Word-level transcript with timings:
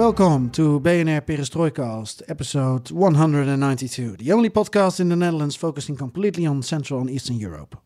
Welcome 0.00 0.48
to 0.52 0.80
BNR 0.80 1.20
Perestrojkast, 1.20 2.22
episode 2.30 2.90
192, 2.90 4.16
the 4.16 4.32
only 4.32 4.48
podcast 4.48 4.98
in 4.98 5.10
the 5.10 5.14
Netherlands 5.14 5.56
focusing 5.56 5.94
completely 5.94 6.46
on 6.46 6.62
Central 6.62 7.00
and 7.02 7.10
Eastern 7.10 7.36
Europe. 7.36 7.76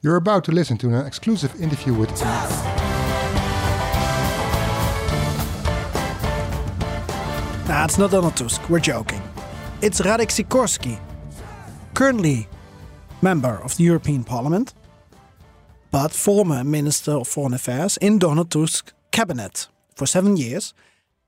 You're 0.00 0.16
about 0.16 0.42
to 0.46 0.50
listen 0.50 0.76
to 0.78 0.88
an 0.88 1.06
exclusive 1.06 1.54
interview 1.62 1.94
with. 1.94 2.10
Nah, 7.68 7.84
it's 7.84 7.96
not 7.96 8.10
Donald 8.10 8.36
Tusk, 8.36 8.68
we're 8.68 8.80
joking. 8.80 9.22
It's 9.82 10.00
Radek 10.00 10.32
Sikorski, 10.32 10.98
currently 11.94 12.48
member 13.20 13.60
of 13.62 13.76
the 13.76 13.84
European 13.84 14.24
Parliament, 14.24 14.74
but 15.92 16.10
former 16.10 16.64
Minister 16.64 17.12
of 17.12 17.28
Foreign 17.28 17.54
Affairs 17.54 17.98
in 17.98 18.18
Donald 18.18 18.50
Tusk's 18.50 18.92
cabinet 19.12 19.68
for 19.94 20.06
seven 20.06 20.36
years, 20.36 20.74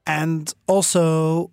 and 0.07 0.53
also 0.67 1.51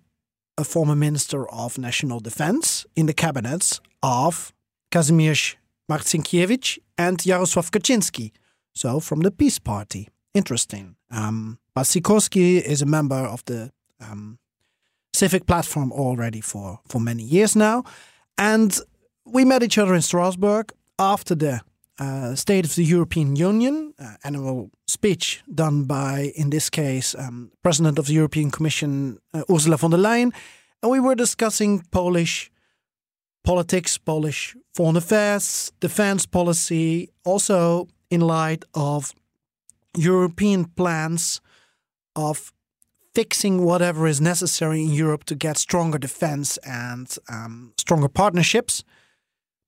a 0.58 0.64
former 0.64 0.94
Minister 0.94 1.48
of 1.48 1.78
National 1.78 2.20
Defense 2.20 2.86
in 2.94 3.06
the 3.06 3.14
cabinets 3.14 3.80
of 4.02 4.52
Kazimierz 4.90 5.56
Marcinkiewicz 5.90 6.78
and 6.98 7.18
Jarosław 7.18 7.70
Kaczynski, 7.70 8.30
so 8.74 9.00
from 9.00 9.20
the 9.20 9.30
PiS 9.30 9.58
Party. 9.58 10.08
Interesting. 10.34 10.96
Um, 11.10 11.58
but 11.74 11.84
Sikorski 11.84 12.60
is 12.60 12.82
a 12.82 12.86
member 12.86 13.16
of 13.16 13.44
the 13.44 13.70
um, 14.00 14.38
Civic 15.14 15.46
Platform 15.46 15.92
already 15.92 16.40
for, 16.40 16.80
for 16.88 17.00
many 17.00 17.22
years 17.22 17.54
now. 17.54 17.84
And 18.38 18.78
we 19.24 19.44
met 19.44 19.62
each 19.62 19.78
other 19.78 19.94
in 19.94 20.02
Strasbourg 20.02 20.72
after 20.98 21.34
the 21.34 21.60
uh, 21.98 22.34
State 22.34 22.64
of 22.64 22.74
the 22.74 22.84
European 22.84 23.36
Union 23.36 23.94
uh, 23.98 24.16
annual 24.24 24.70
speech 24.86 25.42
done 25.54 25.84
by, 25.84 26.32
in 26.36 26.50
this 26.50 26.70
case, 26.70 27.14
um, 27.18 27.50
President 27.62 27.98
of 27.98 28.06
the 28.06 28.14
European 28.14 28.50
Commission 28.50 29.18
uh, 29.34 29.42
Ursula 29.50 29.76
von 29.76 29.90
der 29.90 29.98
Leyen. 29.98 30.32
And 30.82 30.90
we 30.90 31.00
were 31.00 31.14
discussing 31.14 31.82
Polish 31.90 32.50
politics, 33.44 33.98
Polish 33.98 34.56
foreign 34.74 34.96
affairs, 34.96 35.72
defense 35.80 36.26
policy, 36.26 37.10
also 37.24 37.88
in 38.10 38.20
light 38.20 38.64
of 38.74 39.12
European 39.96 40.64
plans 40.64 41.40
of 42.16 42.52
fixing 43.14 43.64
whatever 43.64 44.06
is 44.06 44.20
necessary 44.20 44.82
in 44.82 44.90
Europe 44.90 45.24
to 45.24 45.34
get 45.34 45.58
stronger 45.58 45.98
defense 45.98 46.56
and 46.58 47.18
um, 47.28 47.72
stronger 47.76 48.08
partnerships. 48.08 48.84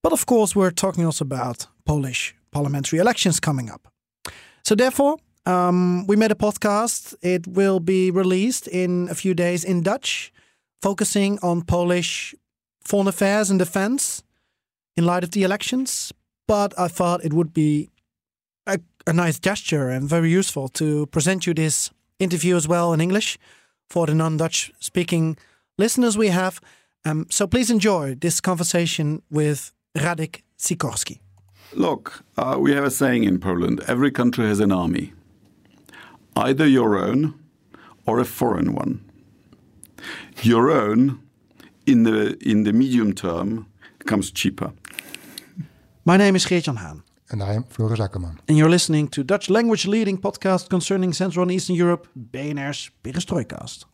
But 0.04 0.12
of 0.12 0.26
course, 0.26 0.54
we're 0.54 0.70
talking 0.70 1.06
also 1.06 1.24
about 1.24 1.66
Polish 1.86 2.34
parliamentary 2.50 2.98
elections 2.98 3.40
coming 3.40 3.70
up. 3.70 3.88
So, 4.62 4.74
therefore, 4.74 5.16
um, 5.46 6.06
we 6.06 6.14
made 6.14 6.30
a 6.30 6.34
podcast. 6.34 7.14
It 7.22 7.46
will 7.46 7.80
be 7.80 8.10
released 8.10 8.68
in 8.68 9.08
a 9.10 9.14
few 9.14 9.32
days 9.32 9.64
in 9.64 9.82
Dutch, 9.82 10.30
focusing 10.82 11.38
on 11.42 11.62
Polish 11.62 12.34
foreign 12.84 13.08
affairs 13.08 13.48
and 13.48 13.58
defense 13.58 14.22
in 14.94 15.06
light 15.06 15.24
of 15.24 15.30
the 15.30 15.42
elections. 15.42 16.12
But 16.46 16.78
I 16.78 16.88
thought 16.88 17.24
it 17.24 17.32
would 17.32 17.54
be 17.54 17.88
a, 18.66 18.78
a 19.06 19.12
nice 19.14 19.40
gesture 19.40 19.88
and 19.88 20.06
very 20.06 20.30
useful 20.30 20.68
to 20.68 21.06
present 21.06 21.46
you 21.46 21.54
this 21.54 21.90
interview 22.18 22.56
as 22.56 22.68
well 22.68 22.92
in 22.92 23.00
English 23.00 23.38
for 23.88 24.06
the 24.06 24.14
non 24.14 24.36
Dutch 24.36 24.70
speaking 24.80 25.38
listeners 25.78 26.18
we 26.18 26.28
have. 26.28 26.60
Um, 27.06 27.26
so 27.30 27.46
please 27.46 27.70
enjoy 27.70 28.16
this 28.16 28.42
conversation 28.42 29.22
with 29.30 29.73
Radek 29.96 30.42
Sikorski. 30.58 31.20
Look, 31.72 32.24
uh, 32.36 32.56
we 32.60 32.72
have 32.72 32.84
a 32.84 32.90
saying 32.90 33.24
in 33.24 33.38
Poland 33.38 33.80
every 33.86 34.10
country 34.10 34.46
has 34.46 34.60
an 34.60 34.72
army, 34.72 35.12
either 36.36 36.66
your 36.66 36.96
own 36.96 37.34
or 38.06 38.20
a 38.20 38.24
foreign 38.24 38.74
one. 38.74 39.00
Your 40.42 40.70
own, 40.70 41.20
in 41.86 42.04
the, 42.04 42.36
in 42.40 42.64
the 42.64 42.72
medium 42.72 43.12
term, 43.12 43.66
comes 44.06 44.30
cheaper. 44.30 44.72
My 46.04 46.16
name 46.16 46.36
is 46.36 46.44
Geert-Jan 46.44 46.76
Hahn. 46.76 47.02
And 47.30 47.42
I 47.42 47.54
am 47.54 47.64
Floris 47.64 48.00
Akkerman. 48.00 48.38
And 48.46 48.58
you're 48.58 48.68
listening 48.68 49.08
to 49.08 49.24
Dutch 49.24 49.48
language 49.48 49.86
leading 49.86 50.18
podcast 50.18 50.68
concerning 50.68 51.12
Central 51.14 51.42
and 51.42 51.52
Eastern 51.52 51.76
Europe, 51.76 52.06
BNR's 52.14 52.90
Perestrojkast. 53.02 53.86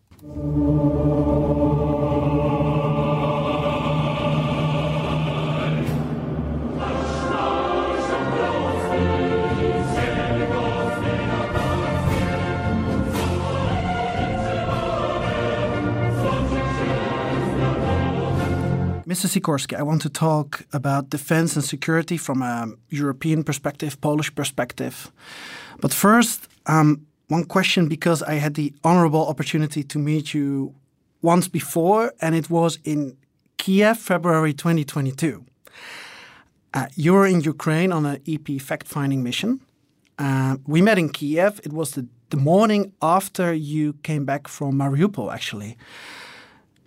Mr. 19.10 19.26
Sikorski, 19.26 19.76
I 19.76 19.82
want 19.82 20.02
to 20.02 20.08
talk 20.08 20.64
about 20.72 21.10
defense 21.10 21.56
and 21.56 21.64
security 21.64 22.16
from 22.16 22.42
a 22.42 22.68
European 22.90 23.42
perspective, 23.42 24.00
Polish 24.00 24.32
perspective. 24.32 25.10
But 25.80 25.92
first, 25.92 26.46
um, 26.66 27.04
one 27.26 27.42
question 27.42 27.88
because 27.88 28.22
I 28.22 28.34
had 28.34 28.54
the 28.54 28.72
honorable 28.84 29.26
opportunity 29.26 29.82
to 29.82 29.98
meet 29.98 30.32
you 30.32 30.76
once 31.22 31.48
before, 31.48 32.12
and 32.20 32.36
it 32.36 32.50
was 32.50 32.78
in 32.84 33.16
Kiev, 33.58 33.98
February 33.98 34.52
2022. 34.52 35.44
Uh, 36.72 36.86
you 36.94 37.12
were 37.12 37.26
in 37.26 37.40
Ukraine 37.40 37.90
on 37.90 38.06
an 38.06 38.20
EP 38.28 38.60
fact 38.60 38.86
finding 38.86 39.24
mission. 39.24 39.60
Uh, 40.20 40.58
we 40.68 40.82
met 40.82 40.98
in 40.98 41.08
Kiev. 41.08 41.60
It 41.64 41.72
was 41.72 41.90
the, 41.96 42.06
the 42.28 42.36
morning 42.36 42.92
after 43.02 43.52
you 43.52 43.94
came 44.04 44.24
back 44.24 44.46
from 44.46 44.76
Mariupol, 44.76 45.34
actually. 45.34 45.76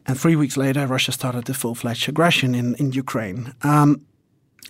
And 0.06 0.20
three 0.20 0.36
weeks 0.36 0.58
later, 0.58 0.86
Russia 0.88 1.12
started 1.12 1.46
the 1.46 1.54
full 1.54 1.76
fledged 1.76 2.10
aggression 2.10 2.56
in, 2.56 2.76
in 2.76 2.92
Ukraine. 2.92 3.54
Um, 3.64 4.02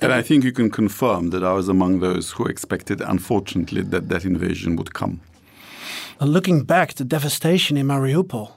and 0.02 0.12
I 0.12 0.22
think 0.22 0.44
you 0.44 0.52
can 0.52 0.70
confirm 0.70 1.30
that 1.30 1.44
I 1.44 1.54
was 1.54 1.70
among 1.70 2.00
those 2.00 2.32
who 2.32 2.46
expected, 2.46 3.02
unfortunately, 3.02 3.82
that 3.84 4.10
that 4.10 4.26
invasion 4.26 4.76
would 4.76 4.94
come. 4.94 5.22
looking 6.20 6.64
back, 6.66 6.94
the 6.94 7.06
devastation 7.06 7.78
in 7.78 7.88
Mariupol. 7.88 8.52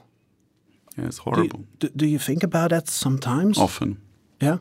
Yeah, 0.97 1.05
it's 1.05 1.19
horrible. 1.19 1.59
Do 1.79 1.87
you, 1.87 1.89
do, 1.89 1.89
do 1.95 2.05
you 2.05 2.19
think 2.19 2.43
about 2.43 2.69
that 2.69 2.87
sometimes? 2.87 3.57
Often. 3.57 3.97
Yeah. 4.41 4.57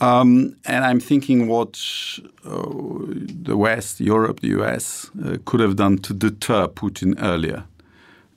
Um, 0.00 0.56
and 0.64 0.84
I'm 0.84 1.00
thinking 1.00 1.46
what 1.46 1.78
uh, 2.44 2.66
the 3.42 3.56
West, 3.56 4.00
Europe, 4.00 4.40
the 4.40 4.48
US 4.60 5.10
uh, 5.24 5.36
could 5.44 5.60
have 5.60 5.76
done 5.76 5.98
to 5.98 6.12
deter 6.12 6.66
Putin 6.66 7.14
earlier. 7.22 7.64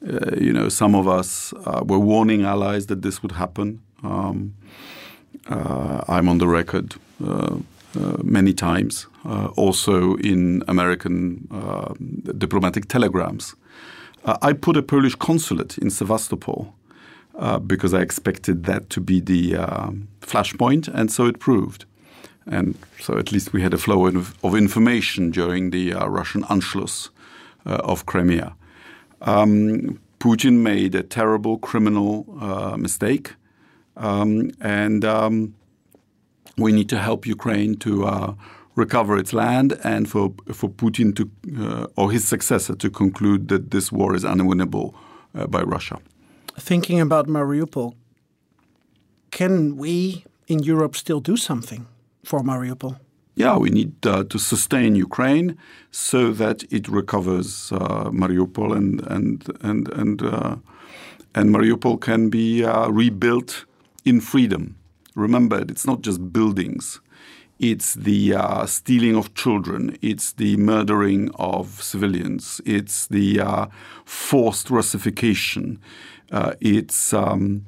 Uh, 0.08 0.36
you 0.40 0.54
know, 0.54 0.70
some 0.70 0.94
of 0.94 1.08
us 1.08 1.54
uh, 1.66 1.84
were 1.84 2.00
warning 2.00 2.44
allies 2.44 2.86
that 2.88 3.02
this 3.02 3.24
would 3.24 3.32
happen. 3.32 3.82
Um, 4.04 4.54
uh, 5.50 6.04
I'm 6.08 6.30
on 6.30 6.38
the 6.38 6.48
record 6.48 6.96
uh, 7.24 7.58
uh, 8.00 8.18
many 8.24 8.54
times, 8.54 9.08
also 9.56 10.16
in 10.18 10.64
American 10.68 11.48
diplomatic 12.38 12.88
telegrams. 12.88 13.56
I 14.26 14.54
put 14.54 14.78
a 14.78 14.84
Polish 14.84 15.16
consulate 15.16 15.78
in 15.78 15.90
Sevastopol 15.90 16.74
because 17.68 17.94
I 17.94 18.02
expected 18.02 18.66
that 18.66 18.90
to 18.90 19.02
be 19.02 19.22
the 19.22 19.54
flashpoint, 20.22 20.88
and 20.88 21.12
so 21.12 21.26
it 21.26 21.40
proved. 21.40 21.86
And 22.48 22.76
so 23.00 23.18
at 23.18 23.32
least 23.32 23.54
we 23.54 23.62
had 23.62 23.74
a 23.74 23.78
flow 23.78 24.06
of, 24.08 24.36
of 24.44 24.56
information 24.56 25.32
during 25.32 25.72
the 25.72 25.94
Russian 25.94 26.44
Anschluss 26.44 27.10
of 27.66 28.06
Crimea. 28.06 28.56
Um, 29.26 30.00
Putin 30.20 30.60
made 30.60 30.96
a 30.96 31.04
terrible 31.04 31.58
criminal 31.58 32.26
uh, 32.40 32.78
mistake, 32.78 33.34
um, 33.98 34.52
and 34.62 35.04
um, 35.04 35.56
we 36.58 36.72
need 36.72 36.90
to 36.90 36.98
help 36.98 37.28
Ukraine 37.28 37.76
to 37.78 38.06
uh, 38.06 38.34
recover 38.76 39.18
its 39.18 39.34
land 39.34 39.78
and 39.84 40.10
for 40.10 40.34
for 40.54 40.70
Putin 40.70 41.16
to 41.16 41.30
uh, 41.60 41.88
or 41.96 42.12
his 42.12 42.28
successor 42.28 42.76
to 42.76 42.90
conclude 42.90 43.48
that 43.48 43.72
this 43.72 43.92
war 43.92 44.16
is 44.16 44.24
unwinnable 44.24 44.94
uh, 45.34 45.48
by 45.48 45.62
Russia. 45.62 46.00
Thinking 46.58 47.02
about 47.02 47.28
Mariupol, 47.28 47.94
can 49.32 49.78
we 49.78 50.24
in 50.48 50.60
Europe 50.60 50.96
still 50.96 51.20
do 51.20 51.36
something 51.38 51.88
for 52.24 52.42
Mariupol? 52.42 52.96
Yeah, 53.36 53.58
we 53.58 53.70
need 53.70 53.94
uh, 54.08 54.24
to 54.24 54.40
sustain 54.40 54.96
Ukraine 54.96 55.58
so 55.92 56.32
that 56.32 56.64
it 56.72 56.88
recovers 56.88 57.72
uh, 57.74 58.10
Mariupol 58.10 58.76
and 58.76 59.02
and 59.08 59.46
and 59.62 59.90
and 59.90 60.22
uh, 60.22 60.56
and 61.36 61.50
Mariupol 61.54 62.00
can 62.00 62.30
be 62.30 62.64
uh, 62.64 62.88
rebuilt 62.88 63.66
in 64.06 64.22
freedom. 64.22 64.78
Remember, 65.16 65.60
it's 65.60 65.86
not 65.86 66.02
just 66.02 66.32
buildings; 66.32 67.02
it's 67.60 67.94
the 67.94 68.36
uh, 68.36 68.66
stealing 68.66 69.18
of 69.18 69.34
children, 69.34 69.98
it's 70.02 70.32
the 70.32 70.56
murdering 70.56 71.30
of 71.36 71.84
civilians, 71.84 72.62
it's 72.66 73.08
the 73.08 73.42
uh, 73.42 73.66
forced 74.06 74.70
Russification, 74.70 75.80
it's 76.62 77.14
um, 77.14 77.66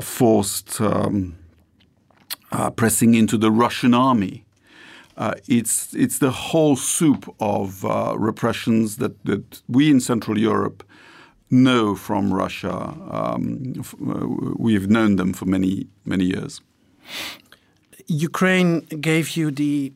forced 0.00 0.80
um, 0.80 1.36
pressing 2.76 3.14
into 3.14 3.36
the 3.36 3.50
Russian 3.50 3.94
army 3.94 4.44
uh, 5.16 5.34
it's 5.46 5.94
it's 5.94 6.18
the 6.18 6.30
whole 6.30 6.76
soup 6.76 7.34
of 7.38 7.84
uh, 7.84 8.14
repressions 8.18 8.96
that, 8.96 9.24
that 9.24 9.62
we 9.68 9.90
in 9.90 10.00
Central 10.00 10.38
Europe 10.38 10.82
know 11.50 11.94
from 11.94 12.32
Russia. 12.32 12.94
Um, 13.10 13.74
uh, 14.08 14.26
we've 14.56 14.88
known 14.88 15.16
them 15.16 15.32
for 15.32 15.44
many 15.46 15.86
many 16.04 16.24
years. 16.24 16.60
Ukraine 18.06 18.80
gave 19.00 19.36
you 19.36 19.50
the 19.50 19.92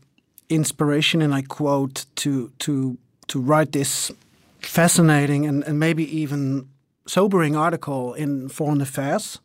inspiration, 0.48 1.22
and 1.22 1.34
I 1.34 1.42
quote, 1.42 2.06
to 2.16 2.50
to 2.58 2.98
to 3.28 3.40
write 3.40 3.72
this 3.72 4.12
fascinating 4.60 5.46
and, 5.46 5.64
and 5.64 5.78
maybe 5.78 6.04
even 6.22 6.68
sobering 7.06 7.56
article 7.56 8.14
in 8.14 8.48
Foreign 8.48 8.80
Affairs, 8.80 9.40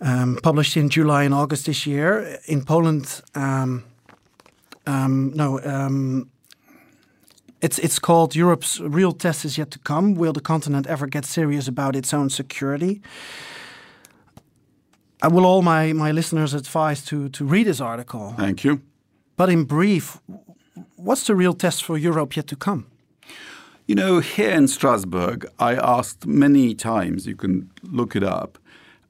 um, 0.00 0.38
published 0.42 0.76
in 0.76 0.88
July 0.88 1.24
and 1.24 1.34
August 1.34 1.66
this 1.66 1.86
year. 1.86 2.38
In 2.46 2.64
Poland, 2.64 3.22
um, 3.34 3.84
um, 4.86 5.32
no, 5.34 5.60
um, 5.64 6.30
it's 7.60 7.78
it's 7.78 7.98
called 7.98 8.36
Europe's 8.36 8.80
real 8.80 9.12
test 9.12 9.44
is 9.44 9.56
yet 9.56 9.70
to 9.70 9.78
come. 9.78 10.14
Will 10.14 10.32
the 10.32 10.40
continent 10.40 10.86
ever 10.86 11.06
get 11.06 11.24
serious 11.24 11.68
about 11.68 11.96
its 11.96 12.12
own 12.12 12.30
security? 12.30 13.00
I 15.22 15.28
will 15.28 15.46
all 15.46 15.62
my, 15.62 15.92
my 15.94 16.12
listeners 16.12 16.54
advise 16.54 17.02
to 17.06 17.28
to 17.30 17.44
read 17.44 17.66
this 17.66 17.80
article. 17.80 18.34
Thank 18.36 18.64
you. 18.64 18.80
But 19.36 19.48
in 19.48 19.64
brief, 19.64 20.20
what's 20.96 21.26
the 21.26 21.34
real 21.34 21.54
test 21.54 21.82
for 21.84 21.98
Europe 21.98 22.36
yet 22.36 22.46
to 22.46 22.56
come? 22.56 22.86
You 23.86 23.94
know, 23.94 24.20
here 24.20 24.50
in 24.50 24.68
Strasbourg, 24.68 25.46
I 25.58 25.74
asked 25.74 26.26
many 26.26 26.74
times. 26.74 27.26
You 27.26 27.36
can 27.36 27.70
look 27.82 28.16
it 28.16 28.22
up. 28.22 28.58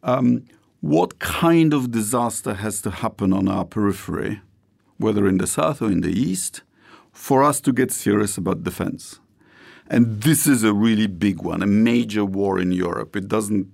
Um, 0.02 0.42
what 0.80 1.18
kind 1.18 1.72
of 1.74 1.90
disaster 1.90 2.54
has 2.54 2.82
to 2.82 2.90
happen 2.90 3.32
on 3.32 3.48
our 3.48 3.64
periphery 3.64 4.40
whether 4.98 5.26
in 5.26 5.38
the 5.38 5.46
south 5.46 5.82
or 5.82 5.90
in 5.90 6.00
the 6.00 6.12
east, 6.12 6.62
for 7.12 7.42
us 7.42 7.60
to 7.60 7.72
get 7.72 7.92
serious 7.92 8.36
about 8.36 8.64
defense. 8.64 9.20
And 9.88 10.22
this 10.22 10.46
is 10.46 10.64
a 10.64 10.72
really 10.72 11.06
big 11.06 11.42
one, 11.42 11.62
a 11.62 11.66
major 11.66 12.24
war 12.24 12.58
in 12.58 12.72
Europe. 12.72 13.16
It 13.16 13.28
doesn't, 13.28 13.68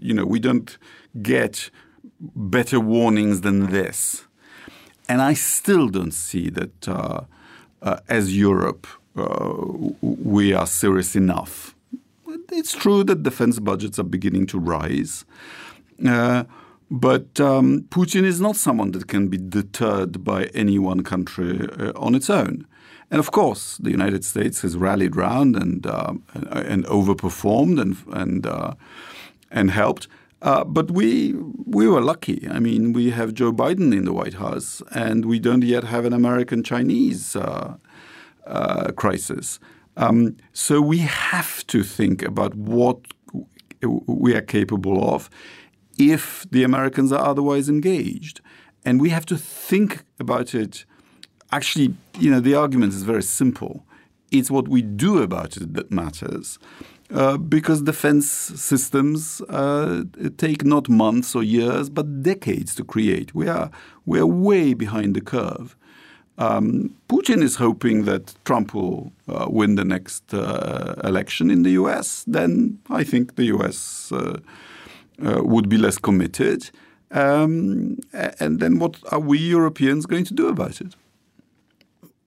you 0.00 0.12
know, 0.12 0.26
we 0.26 0.40
don't 0.40 0.76
get 1.22 1.70
better 2.20 2.80
warnings 2.80 3.42
than 3.42 3.70
this. 3.70 4.26
And 5.08 5.22
I 5.22 5.34
still 5.34 5.88
don't 5.88 6.14
see 6.14 6.50
that 6.50 6.88
uh, 6.88 7.20
uh, 7.82 7.98
as 8.08 8.36
Europe, 8.36 8.86
uh, 9.16 9.62
we 10.00 10.52
are 10.52 10.66
serious 10.66 11.14
enough. 11.14 11.74
It's 12.50 12.74
true 12.74 13.04
that 13.04 13.22
defense 13.22 13.58
budgets 13.58 13.98
are 13.98 14.04
beginning 14.04 14.46
to 14.48 14.58
rise. 14.58 15.24
But 16.90 17.40
um, 17.40 17.82
Putin 17.88 18.24
is 18.24 18.40
not 18.40 18.56
someone 18.56 18.92
that 18.92 19.08
can 19.08 19.28
be 19.28 19.38
deterred 19.38 20.22
by 20.22 20.44
any 20.54 20.78
one 20.78 21.02
country 21.02 21.68
uh, 21.78 21.92
on 21.96 22.14
its 22.14 22.28
own. 22.28 22.66
And 23.10 23.20
of 23.20 23.30
course, 23.30 23.78
the 23.78 23.90
United 23.90 24.24
States 24.24 24.62
has 24.62 24.76
rallied 24.76 25.16
round 25.16 25.56
and 25.56 25.86
uh, 25.86 26.14
and, 26.50 26.84
overperformed 26.86 27.80
and 27.80 27.96
and 28.12 28.46
uh, 28.46 28.74
and 29.50 29.70
helped. 29.70 30.08
Uh, 30.42 30.64
but 30.64 30.90
we 30.90 31.34
we 31.66 31.86
were 31.86 32.00
lucky. 32.00 32.46
I 32.50 32.58
mean, 32.58 32.92
we 32.92 33.10
have 33.10 33.32
Joe 33.32 33.52
Biden 33.52 33.92
in 33.92 34.04
the 34.04 34.12
White 34.12 34.34
House, 34.34 34.82
and 34.90 35.24
we 35.24 35.38
don't 35.38 35.62
yet 35.62 35.84
have 35.84 36.04
an 36.04 36.12
American-Chinese 36.12 37.36
uh, 37.36 37.76
uh, 38.46 38.92
crisis. 38.92 39.58
Um, 39.96 40.36
so 40.52 40.80
we 40.80 40.98
have 40.98 41.66
to 41.68 41.82
think 41.82 42.22
about 42.22 42.54
what 42.54 42.98
we 44.06 44.34
are 44.34 44.42
capable 44.42 45.14
of 45.14 45.30
if 45.98 46.46
the 46.50 46.64
Americans 46.64 47.12
are 47.12 47.24
otherwise 47.24 47.68
engaged. 47.68 48.40
And 48.84 49.00
we 49.00 49.10
have 49.10 49.26
to 49.26 49.36
think 49.36 50.04
about 50.20 50.54
it. 50.54 50.84
Actually, 51.52 51.94
you 52.18 52.30
know, 52.30 52.40
the 52.40 52.54
argument 52.54 52.92
is 52.92 53.02
very 53.02 53.22
simple. 53.22 53.84
It's 54.30 54.50
what 54.50 54.68
we 54.68 54.82
do 54.82 55.22
about 55.22 55.56
it 55.56 55.74
that 55.74 55.90
matters. 55.90 56.58
Uh, 57.10 57.36
because 57.36 57.82
defense 57.82 58.28
systems 58.28 59.40
uh, 59.42 60.04
take 60.38 60.64
not 60.64 60.88
months 60.88 61.34
or 61.34 61.42
years, 61.42 61.88
but 61.88 62.22
decades 62.22 62.74
to 62.74 62.82
create. 62.82 63.34
We 63.34 63.46
are, 63.46 63.70
we 64.06 64.18
are 64.18 64.26
way 64.26 64.74
behind 64.74 65.14
the 65.14 65.20
curve. 65.20 65.76
Um, 66.38 66.96
Putin 67.08 67.42
is 67.42 67.56
hoping 67.56 68.06
that 68.06 68.34
Trump 68.44 68.74
will 68.74 69.12
uh, 69.28 69.46
win 69.48 69.76
the 69.76 69.84
next 69.84 70.34
uh, 70.34 70.94
election 71.04 71.50
in 71.50 71.62
the 71.62 71.70
US. 71.72 72.24
Then 72.26 72.78
I 72.90 73.04
think 73.04 73.36
the 73.36 73.44
US 73.56 74.10
uh, 75.22 75.42
would 75.42 75.68
be 75.68 75.76
less 75.76 75.98
committed. 75.98 76.70
Um, 77.10 77.98
and 78.12 78.60
then 78.60 78.78
what 78.78 78.96
are 79.12 79.20
we 79.20 79.38
Europeans 79.38 80.06
going 80.06 80.24
to 80.24 80.34
do 80.34 80.48
about 80.48 80.80
it? 80.80 80.96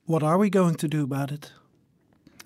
What 0.06 0.24
are 0.24 0.38
we 0.38 0.50
going 0.50 0.76
to 0.76 0.88
do 0.88 1.04
about 1.04 1.32
it? 1.32 1.52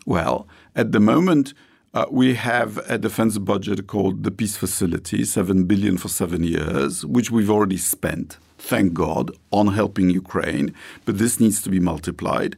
Well, 0.05 0.47
at 0.75 0.91
the 0.91 0.99
moment, 0.99 1.53
uh, 1.93 2.05
we 2.09 2.33
have 2.33 2.77
a 2.89 2.97
defense 2.97 3.37
budget 3.37 3.85
called 3.85 4.23
the 4.23 4.31
Peace 4.31 4.57
Facility, 4.57 5.25
7 5.25 5.65
billion 5.65 5.97
for 5.97 6.07
seven 6.07 6.43
years, 6.43 7.05
which 7.05 7.29
we've 7.29 7.51
already 7.51 7.77
spent, 7.77 8.37
thank 8.57 8.93
God, 8.93 9.31
on 9.51 9.67
helping 9.67 10.09
Ukraine. 10.09 10.73
But 11.05 11.17
this 11.17 11.39
needs 11.39 11.61
to 11.63 11.69
be 11.69 11.79
multiplied. 11.79 12.55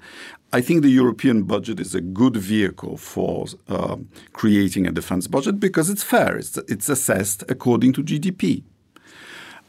I 0.54 0.62
think 0.62 0.84
the 0.84 0.90
European 0.90 1.44
budget 1.44 1.80
is 1.80 1.96
a 1.96 2.02
good 2.02 2.38
vehicle 2.38 2.96
for 2.98 3.48
uh, 3.68 3.98
creating 4.34 4.86
a 4.86 4.92
defense 4.92 5.26
budget 5.26 5.60
because 5.60 5.90
it's 5.90 6.04
fair. 6.04 6.38
It's, 6.38 6.56
it's 6.68 6.90
assessed 6.90 7.44
according 7.50 7.94
to 7.94 8.04
GDP. 8.04 8.64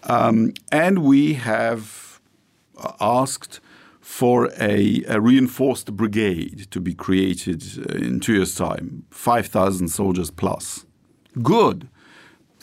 Um, 0.02 0.52
and 0.70 0.98
we 0.98 1.34
have 1.34 2.20
uh, 2.76 2.92
asked 3.00 3.60
for 4.02 4.50
a, 4.60 5.02
a, 5.08 5.18
reinforced 5.18 5.96
brigade 5.96 6.70
to 6.70 6.80
be 6.80 6.92
created 6.92 7.62
in 7.96 8.20
two 8.20 8.34
years' 8.34 8.54
time, 8.54 9.06
5,000 9.10 9.88
soldiers 9.88 10.30
plus. 10.30 10.84
Good 11.42 11.88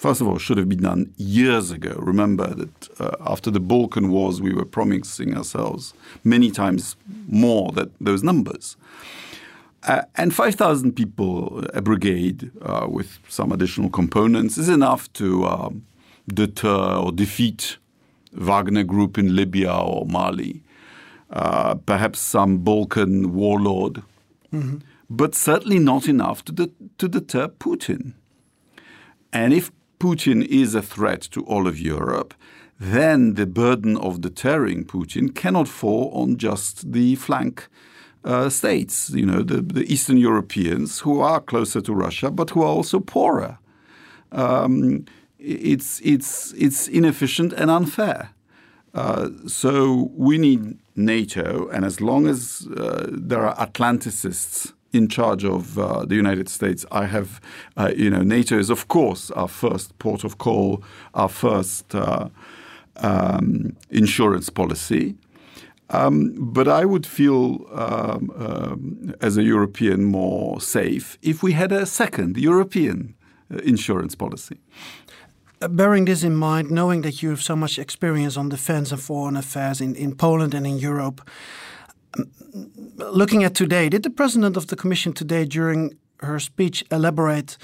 first 0.02 0.20
of 0.20 0.28
all, 0.28 0.40
should 0.40 0.58
have 0.58 0.68
been 0.68 0.82
done 0.82 1.14
years 1.18 1.70
ago. 1.70 1.94
Remember 2.00 2.48
that 2.56 3.00
uh, 3.00 3.16
after 3.34 3.52
the 3.52 3.60
Balkan 3.60 4.10
Wars, 4.10 4.42
we 4.42 4.52
were 4.52 4.66
promising 4.66 5.38
ourselves 5.38 5.94
many 6.24 6.50
times 6.50 6.96
more 7.28 7.72
that 7.74 7.90
those 8.02 8.24
numbers. 8.24 8.78
Uh, 9.84 10.02
and 10.16 10.34
5,000 10.34 10.94
people, 10.94 11.64
a 11.76 11.84
brigade 11.84 12.50
uh, 12.64 12.88
with 12.90 13.20
some 13.30 13.52
additional 13.52 13.92
components, 13.92 14.58
is 14.58 14.70
enough 14.70 15.12
to 15.14 15.46
um, 15.46 15.86
deter 16.28 16.96
or 16.96 17.12
defeat 17.12 17.78
Wagner 18.34 18.84
Group 18.84 19.20
in 19.20 19.36
Libya 19.36 19.72
or 19.72 20.08
Mali, 20.08 20.64
uh, 21.30 21.76
perhaps 21.76 22.20
some 22.20 22.58
Balkan 22.58 23.34
warlord, 23.34 24.02
mm-hmm. 24.52 24.78
but 25.12 25.36
certainly 25.36 25.78
not 25.78 26.08
enough 26.08 26.44
to, 26.46 26.52
de- 26.52 26.72
to 26.98 27.08
deter 27.08 27.50
Putin. 27.50 28.14
And 29.32 29.54
if 29.54 29.72
Putin 30.02 30.44
is 30.48 30.74
a 30.74 30.82
threat 30.82 31.22
to 31.22 31.44
all 31.46 31.68
of 31.68 31.80
Europe, 31.80 32.34
then 32.80 33.36
the 33.36 33.46
burden 33.46 33.96
of 33.98 34.20
deterring 34.20 34.84
Putin 34.84 35.36
cannot 35.36 35.68
fall 35.68 36.10
on 36.16 36.38
just 36.38 36.92
the 36.92 37.14
flank 37.18 37.68
uh, 38.24 38.50
states, 38.50 39.12
you 39.12 39.28
know, 39.28 39.44
the, 39.44 39.62
the, 39.62 39.84
Eastern 39.94 40.18
Europeans 40.18 41.02
who 41.02 41.22
are 41.22 41.40
closer 41.40 41.82
to 41.82 41.94
Russia, 41.94 42.32
but 42.32 42.50
who 42.50 42.64
are 42.64 42.76
also 42.78 43.00
poorer. 43.00 43.60
Um, 44.32 45.06
it's, 45.38 46.02
it's, 46.04 46.52
it's 46.54 46.88
inefficient 46.88 47.54
and 47.54 47.70
unfair. 47.70 48.32
Uh, 48.96 49.30
so 49.46 50.10
we 50.16 50.40
need 50.40 50.80
NATO, 50.96 51.68
and 51.68 51.86
as 51.86 52.02
long 52.02 52.26
as 52.26 52.68
uh, 52.76 53.06
there 53.08 53.46
are 53.46 53.56
Atlanticists 53.68 54.74
in 54.94 55.08
charge 55.08 55.44
of 55.46 55.78
uh, 55.78 56.06
the 56.06 56.16
United 56.16 56.50
States. 56.50 56.86
I 56.92 57.06
have, 57.06 57.40
uh, 57.78 57.92
you 57.96 58.10
know, 58.10 58.22
NATO 58.22 58.58
is 58.58 58.70
of 58.70 58.88
course 58.88 59.32
our 59.32 59.48
first 59.48 59.98
port 60.00 60.24
of 60.24 60.38
call, 60.38 60.84
our 61.14 61.30
first 61.30 61.96
uh, 61.96 62.30
um, 62.98 63.76
insurance 63.90 64.50
policy. 64.50 65.16
Um, 65.90 66.34
but 66.38 66.68
I 66.68 66.86
would 66.86 67.06
feel, 67.06 67.66
um, 67.74 68.32
um 68.38 69.14
as 69.20 69.38
a 69.38 69.44
European, 69.44 70.06
more 70.06 70.62
safe 70.62 71.18
if 71.22 71.44
we 71.44 71.52
had 71.52 71.72
a 71.72 71.86
second 71.86 72.38
European 72.38 73.14
uh, 73.54 73.58
insurance 73.58 74.16
policy. 74.16 74.58
bearing 75.70 76.06
this 76.06 76.24
in 76.24 76.36
mind, 76.36 76.72
knowing 76.72 77.04
that 77.04 77.22
you 77.22 77.30
have 77.30 77.42
so 77.42 77.56
much 77.56 77.78
experience 77.78 78.40
on 78.40 78.50
defense 78.50 78.92
and 78.92 79.02
foreign 79.02 79.38
affairs 79.38 79.82
in, 79.82 79.96
in 79.96 80.16
Poland 80.16 80.54
and 80.54 80.66
in 80.66 80.80
Europe, 80.80 81.22
looking 82.98 83.44
at 83.44 83.56
today, 83.56 83.90
did 83.90 84.04
the 84.04 84.10
president 84.10 84.58
of 84.58 84.68
the 84.68 84.76
Commission 84.76 85.14
today, 85.14 85.46
during 85.46 85.98
her 86.20 86.40
speech, 86.40 86.84
elaborate 86.92 87.58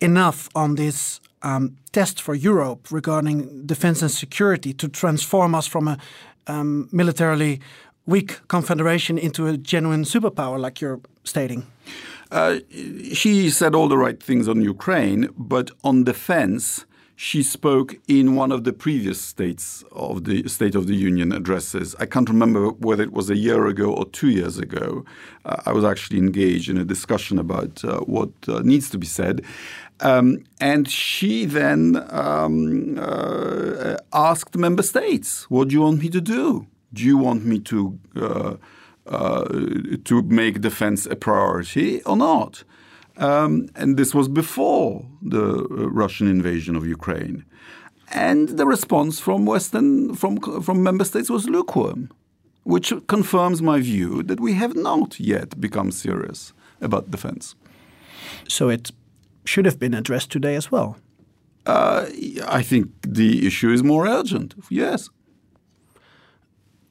enough 0.00 0.48
on 0.54 0.74
this 0.76 1.20
um, 1.42 1.76
test 1.92 2.20
for 2.20 2.34
Europe 2.34 2.90
regarding 2.90 3.66
defense 3.66 4.02
and 4.02 4.10
security 4.10 4.72
to 4.72 4.88
transform 4.88 5.54
us 5.54 5.66
from 5.66 5.88
a 5.88 5.98
um, 6.46 6.88
militarily 6.92 7.60
weak 8.06 8.40
confederation 8.48 9.18
into 9.18 9.46
a 9.46 9.56
genuine 9.56 10.04
superpower, 10.04 10.58
like 10.58 10.80
you're 10.80 11.00
stating? 11.24 11.66
Uh, 12.30 12.58
she 13.12 13.50
said 13.50 13.74
all 13.74 13.88
the 13.88 13.98
right 13.98 14.22
things 14.22 14.48
on 14.48 14.60
Ukraine, 14.60 15.28
but 15.36 15.70
on 15.84 16.04
defense, 16.04 16.84
she 17.16 17.42
spoke 17.42 17.96
in 18.08 18.34
one 18.34 18.50
of 18.50 18.64
the 18.64 18.72
previous 18.72 19.20
states 19.20 19.84
of 19.92 20.24
the 20.24 20.48
State 20.48 20.74
of 20.74 20.86
the 20.86 20.96
Union 20.96 21.32
addresses. 21.32 21.94
I 22.00 22.06
can't 22.06 22.28
remember 22.28 22.70
whether 22.70 23.04
it 23.04 23.12
was 23.12 23.30
a 23.30 23.36
year 23.36 23.66
ago 23.66 23.92
or 23.92 24.04
two 24.06 24.30
years 24.30 24.58
ago. 24.58 25.04
Uh, 25.44 25.62
I 25.66 25.72
was 25.72 25.84
actually 25.84 26.18
engaged 26.18 26.68
in 26.68 26.76
a 26.76 26.84
discussion 26.84 27.38
about 27.38 27.84
uh, 27.84 28.00
what 28.00 28.30
uh, 28.48 28.60
needs 28.60 28.90
to 28.90 28.98
be 28.98 29.06
said. 29.06 29.44
Um, 30.00 30.44
and 30.60 30.88
she 30.90 31.44
then 31.44 32.04
um, 32.10 32.98
uh, 32.98 33.96
asked 34.12 34.56
member 34.56 34.82
states, 34.82 35.48
What 35.48 35.68
do 35.68 35.74
you 35.74 35.82
want 35.82 36.02
me 36.02 36.08
to 36.10 36.20
do? 36.20 36.66
Do 36.92 37.04
you 37.04 37.16
want 37.16 37.44
me 37.44 37.60
to, 37.60 37.98
uh, 38.16 38.56
uh, 39.06 39.44
to 40.04 40.22
make 40.22 40.60
defense 40.60 41.06
a 41.06 41.14
priority 41.14 42.02
or 42.02 42.16
not? 42.16 42.64
Um, 43.16 43.68
and 43.76 43.96
this 43.96 44.14
was 44.14 44.28
before 44.28 45.06
the 45.22 45.44
uh, 45.44 45.88
Russian 45.88 46.28
invasion 46.28 46.74
of 46.76 46.86
Ukraine. 46.86 47.44
And 48.12 48.48
the 48.48 48.66
response 48.66 49.20
from 49.20 49.46
Western, 49.46 50.14
from, 50.14 50.40
from 50.62 50.82
member 50.82 51.04
states 51.04 51.30
was 51.30 51.48
lukewarm, 51.48 52.10
which 52.64 52.92
confirms 53.06 53.62
my 53.62 53.80
view 53.80 54.22
that 54.24 54.40
we 54.40 54.54
have 54.54 54.74
not 54.74 55.18
yet 55.20 55.60
become 55.60 55.90
serious 55.90 56.52
about 56.80 57.10
defense. 57.10 57.54
So 58.48 58.68
it 58.68 58.90
should 59.44 59.64
have 59.64 59.78
been 59.78 59.94
addressed 59.94 60.30
today 60.30 60.54
as 60.56 60.70
well. 60.70 60.96
Uh, 61.66 62.06
I 62.46 62.62
think 62.62 62.90
the 63.02 63.46
issue 63.46 63.70
is 63.70 63.82
more 63.82 64.06
urgent, 64.06 64.54
yes. 64.68 65.08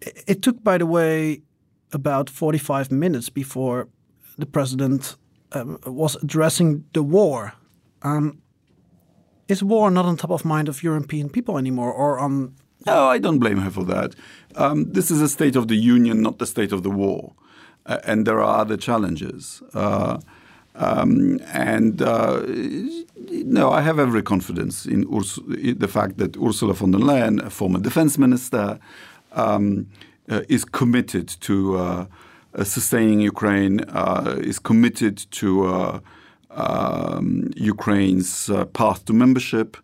It 0.01 0.41
took, 0.41 0.63
by 0.63 0.77
the 0.77 0.85
way, 0.85 1.41
about 1.91 2.29
45 2.29 2.91
minutes 2.91 3.29
before 3.29 3.87
the 4.37 4.45
president 4.45 5.15
um, 5.53 5.79
was 5.85 6.15
addressing 6.23 6.83
the 6.93 7.03
war. 7.03 7.53
Um, 8.01 8.41
is 9.47 9.63
war 9.63 9.91
not 9.91 10.05
on 10.05 10.17
top 10.17 10.31
of 10.31 10.45
mind 10.45 10.69
of 10.69 10.83
European 10.83 11.29
people 11.29 11.57
anymore, 11.57 11.91
or 11.91 12.19
on? 12.19 12.55
No, 12.85 13.07
I 13.07 13.19
don't 13.19 13.39
blame 13.39 13.59
her 13.59 13.71
for 13.71 13.85
that. 13.85 14.15
Um, 14.55 14.91
this 14.91 15.11
is 15.11 15.21
a 15.21 15.29
state 15.29 15.55
of 15.55 15.67
the 15.67 15.75
union, 15.75 16.21
not 16.21 16.39
the 16.39 16.45
state 16.45 16.71
of 16.71 16.83
the 16.83 16.89
war, 16.89 17.33
uh, 17.85 17.99
and 18.05 18.25
there 18.25 18.39
are 18.41 18.59
other 18.61 18.77
challenges. 18.77 19.61
Uh, 19.73 20.19
um, 20.75 21.39
and 21.53 22.01
uh, 22.01 22.41
no, 23.27 23.71
I 23.71 23.81
have 23.81 23.99
every 23.99 24.23
confidence 24.23 24.85
in, 24.85 25.05
Urs 25.05 25.39
the 25.79 25.87
fact 25.87 26.17
that 26.17 26.35
Ursula 26.37 26.73
von 26.73 26.91
der 26.91 26.99
Leyen, 26.99 27.45
a 27.45 27.49
former 27.49 27.79
defense 27.79 28.17
minister, 28.17 28.79
um, 29.33 29.87
uh, 30.29 30.41
is 30.49 30.65
committed 30.65 31.27
to 31.41 31.77
uh, 31.77 32.05
sustaining 32.63 33.19
Ukraine, 33.21 33.81
uh, 33.89 34.39
is 34.41 34.59
committed 34.59 35.17
to 35.31 35.65
uh, 35.65 35.99
um, 36.51 37.51
Ukraine's 37.55 38.49
path 38.73 39.05
to 39.05 39.13
membership, 39.13 39.77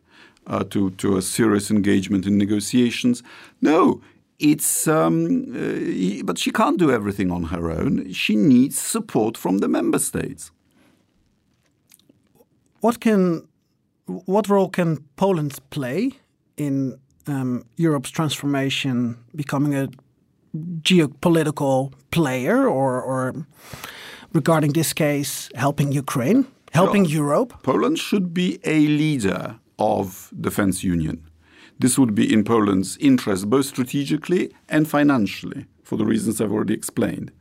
to, 0.69 0.89
to 0.91 1.17
a 1.17 1.21
serious 1.21 1.69
engagement 1.71 2.25
in 2.25 2.37
negotiations. 2.37 3.23
No, 3.61 4.01
it's 4.39 4.87
um, 4.87 5.53
uh, 5.53 6.23
but 6.23 6.37
she 6.37 6.51
can't 6.51 6.79
do 6.79 6.91
everything 6.91 7.31
on 7.31 7.43
her 7.45 7.69
own. 7.69 8.11
She 8.13 8.35
needs 8.35 8.77
support 8.79 9.37
from 9.37 9.57
the 9.57 9.67
member 9.67 9.99
states. 9.99 10.51
What 12.79 13.01
can, 13.01 13.47
what 14.05 14.47
role 14.47 14.69
can 14.69 15.03
Poland 15.17 15.59
play 15.69 16.11
in 16.55 16.97
um, 17.27 17.65
Europe's 17.75 18.11
transformation, 18.11 19.17
becoming 19.35 19.75
a 19.75 19.89
geopolitical 20.81 21.93
player 22.11 22.67
or, 22.67 23.01
or 23.01 23.45
regarding 24.33 24.73
this 24.73 24.93
case 24.93 25.49
helping 25.55 25.91
Ukraine, 25.91 26.45
helping 26.71 27.05
Europe? 27.05 27.53
Poland 27.63 27.97
should 27.99 28.33
be 28.33 28.59
a 28.63 28.87
leader 28.87 29.55
of 29.77 30.31
defense 30.39 30.83
union. 30.83 31.25
This 31.79 31.97
would 31.97 32.13
be 32.13 32.31
in 32.31 32.43
Poland's 32.43 32.97
interest, 32.97 33.49
both 33.49 33.65
strategically 33.65 34.51
and 34.67 34.87
financially, 34.87 35.65
for 35.83 35.97
the 35.97 36.05
reasons 36.05 36.41
I've 36.41 36.51
already 36.51 36.73
explained. 36.73 37.31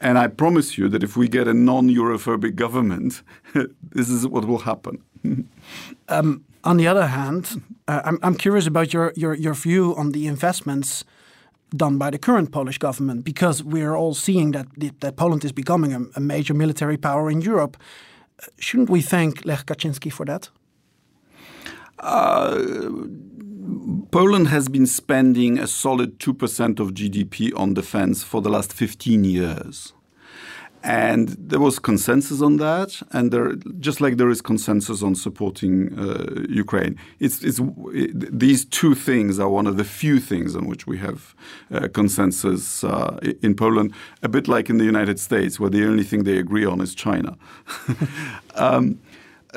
And 0.00 0.18
I 0.18 0.28
promise 0.28 0.76
you 0.76 0.88
that 0.90 1.02
if 1.02 1.16
we 1.16 1.26
get 1.26 1.48
a 1.48 1.54
non 1.54 1.88
Europhobic 1.88 2.54
government, 2.54 3.22
this 3.82 4.10
is 4.10 4.26
what 4.26 4.44
will 4.44 4.58
happen. 4.58 5.02
um, 6.08 6.44
on 6.64 6.76
the 6.76 6.86
other 6.86 7.06
hand, 7.06 7.62
uh, 7.88 8.02
I'm, 8.04 8.18
I'm 8.22 8.34
curious 8.34 8.66
about 8.66 8.92
your, 8.92 9.12
your, 9.16 9.34
your 9.34 9.54
view 9.54 9.96
on 9.96 10.12
the 10.12 10.26
investments 10.26 11.04
done 11.76 11.98
by 11.98 12.10
the 12.10 12.18
current 12.18 12.50
Polish 12.50 12.78
government 12.78 13.24
because 13.24 13.62
we 13.62 13.82
are 13.82 13.96
all 13.96 14.14
seeing 14.14 14.52
that 14.52 14.66
that 15.00 15.16
Poland 15.16 15.44
is 15.44 15.52
becoming 15.52 15.94
a, 15.94 16.00
a 16.16 16.20
major 16.20 16.54
military 16.54 16.96
power 16.96 17.30
in 17.30 17.40
Europe. 17.40 17.76
Shouldn't 18.58 18.90
we 18.90 19.02
thank 19.02 19.44
Lech 19.44 19.66
Kaczynski 19.66 20.10
for 20.12 20.26
that? 20.26 20.50
Uh, 21.98 22.58
Poland 24.10 24.48
has 24.48 24.68
been 24.68 24.86
spending 24.86 25.58
a 25.58 25.66
solid 25.66 26.18
2% 26.18 26.80
of 26.80 26.94
GDP 26.94 27.52
on 27.56 27.74
defense 27.74 28.22
for 28.22 28.40
the 28.40 28.48
last 28.48 28.72
15 28.72 29.24
years. 29.24 29.92
And 30.82 31.28
there 31.38 31.58
was 31.58 31.78
consensus 31.78 32.40
on 32.40 32.58
that, 32.58 33.02
and 33.10 33.32
there, 33.32 33.54
just 33.80 34.00
like 34.00 34.16
there 34.16 34.30
is 34.30 34.40
consensus 34.40 35.02
on 35.02 35.16
supporting 35.16 35.98
uh, 35.98 36.44
Ukraine, 36.48 36.96
it's, 37.18 37.42
it's 37.42 37.60
it, 37.92 38.38
these 38.38 38.64
two 38.64 38.94
things 38.94 39.40
are 39.40 39.48
one 39.48 39.66
of 39.66 39.76
the 39.76 39.84
few 39.84 40.20
things 40.20 40.54
on 40.54 40.66
which 40.66 40.86
we 40.86 40.98
have 40.98 41.34
uh, 41.72 41.88
consensus 41.92 42.84
uh, 42.84 43.18
in 43.42 43.56
Poland. 43.56 43.92
A 44.22 44.28
bit 44.28 44.46
like 44.46 44.70
in 44.70 44.78
the 44.78 44.84
United 44.84 45.18
States, 45.18 45.58
where 45.58 45.70
the 45.70 45.84
only 45.84 46.04
thing 46.04 46.22
they 46.22 46.38
agree 46.38 46.64
on 46.64 46.80
is 46.80 46.94
China. 46.94 47.36
um, 48.54 49.00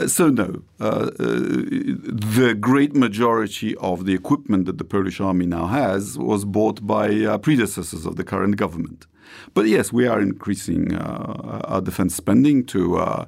so 0.08 0.30
no, 0.30 0.62
uh, 0.80 0.84
uh, 0.84 1.10
the 1.20 2.56
great 2.60 2.96
majority 2.96 3.76
of 3.78 4.06
the 4.06 4.14
equipment 4.14 4.66
that 4.66 4.78
the 4.78 4.84
Polish 4.84 5.20
army 5.20 5.46
now 5.46 5.68
has 5.68 6.18
was 6.18 6.46
bought 6.46 6.86
by 6.86 7.10
uh, 7.10 7.38
predecessors 7.38 8.06
of 8.06 8.16
the 8.16 8.24
current 8.24 8.56
government. 8.56 9.06
But 9.54 9.68
yes, 9.68 9.92
we 9.92 10.08
are 10.08 10.22
increasing 10.22 10.96
uh, 10.96 11.62
our 11.66 11.82
defense 11.82 12.16
spending 12.16 12.66
to. 12.68 12.98
Uh, 12.98 13.26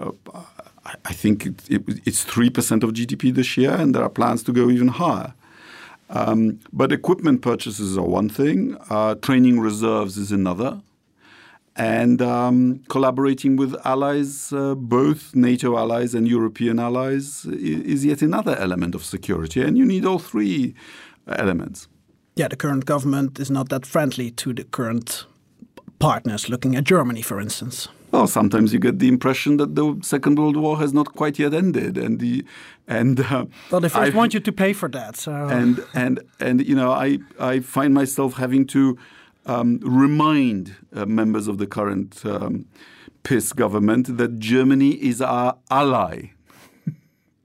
uh, 0.00 0.10
I 1.04 1.12
think 1.14 1.46
it, 1.46 1.62
it, 1.70 1.82
it's 2.04 2.24
three 2.24 2.50
percent 2.50 2.84
of 2.84 2.90
GDP 2.90 3.34
this 3.34 3.56
year, 3.56 3.72
and 3.72 3.94
there 3.94 4.02
are 4.02 4.10
plans 4.10 4.42
to 4.44 4.52
go 4.52 4.70
even 4.70 4.88
higher. 4.88 5.34
Um, 6.10 6.60
but 6.72 6.92
equipment 6.92 7.42
purchases 7.42 7.96
are 7.96 8.04
one 8.04 8.28
thing. 8.28 8.76
Uh, 8.90 9.14
training 9.16 9.60
reserves 9.60 10.16
is 10.16 10.30
another. 10.30 10.80
And 11.76 12.22
um, 12.22 12.82
collaborating 12.88 13.56
with 13.56 13.74
allies, 13.84 14.52
uh, 14.52 14.76
both 14.76 15.34
NATO 15.34 15.76
allies 15.76 16.14
and 16.14 16.28
European 16.28 16.78
allies, 16.78 17.46
is 17.46 18.04
yet 18.04 18.22
another 18.22 18.54
element 18.56 18.94
of 18.94 19.04
security. 19.04 19.60
And 19.60 19.76
you 19.76 19.84
need 19.84 20.04
all 20.04 20.20
three 20.20 20.74
elements. 21.26 21.88
Yeah, 22.36 22.48
the 22.48 22.56
current 22.56 22.84
government 22.84 23.40
is 23.40 23.50
not 23.50 23.70
that 23.70 23.86
friendly 23.86 24.30
to 24.32 24.52
the 24.52 24.64
current 24.64 25.26
partners, 26.04 26.48
looking 26.48 26.76
at 26.76 26.84
Germany, 26.84 27.22
for 27.22 27.40
instance? 27.40 27.88
Well, 28.10 28.26
sometimes 28.26 28.72
you 28.72 28.78
get 28.78 28.98
the 28.98 29.08
impression 29.08 29.56
that 29.56 29.74
the 29.74 29.98
Second 30.02 30.38
World 30.38 30.56
War 30.56 30.78
has 30.78 30.92
not 30.92 31.14
quite 31.14 31.38
yet 31.38 31.54
ended, 31.54 31.96
and 31.96 32.20
the 32.20 32.44
and 32.86 33.20
uh, 33.20 33.46
well, 33.70 33.80
they 33.80 33.88
1st 33.88 34.14
want 34.14 34.34
you 34.34 34.40
to 34.40 34.52
pay 34.52 34.72
for 34.74 34.88
that. 34.90 35.16
So 35.16 35.32
and 35.32 35.84
and 35.94 36.20
and 36.38 36.56
you 36.70 36.76
know, 36.76 36.92
I 36.92 37.18
I 37.40 37.60
find 37.60 37.94
myself 37.94 38.34
having 38.34 38.66
to 38.66 38.98
um, 39.46 39.80
remind 39.82 40.76
uh, 40.94 41.06
members 41.06 41.48
of 41.48 41.56
the 41.56 41.66
current 41.66 42.24
um, 42.24 42.66
PiS 43.22 43.52
government 43.52 44.16
that 44.18 44.38
Germany 44.38 44.90
is 45.10 45.20
our 45.22 45.56
ally. 45.70 46.30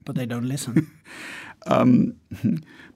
but 0.05 0.15
they 0.15 0.25
don't 0.25 0.47
listen. 0.47 0.91
um, 1.65 2.15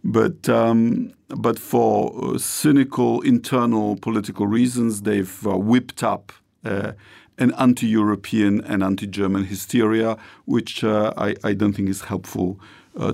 but 0.03 0.49
um, 0.49 1.13
but 1.27 1.57
for 1.57 2.13
uh, 2.35 2.37
cynical 2.37 3.21
internal 3.21 3.95
political 3.97 4.47
reasons, 4.47 5.01
they've 5.01 5.47
uh, 5.47 5.57
whipped 5.57 6.03
up 6.03 6.31
uh, 6.65 6.91
an 7.37 7.53
anti-European 7.57 8.61
and 8.61 8.83
anti-German 8.83 9.45
hysteria, 9.45 10.17
which 10.45 10.83
I, 10.83 11.35
I, 11.43 11.53
don't 11.53 11.73
think 11.73 11.89
is 11.89 12.01
helpful 12.01 12.59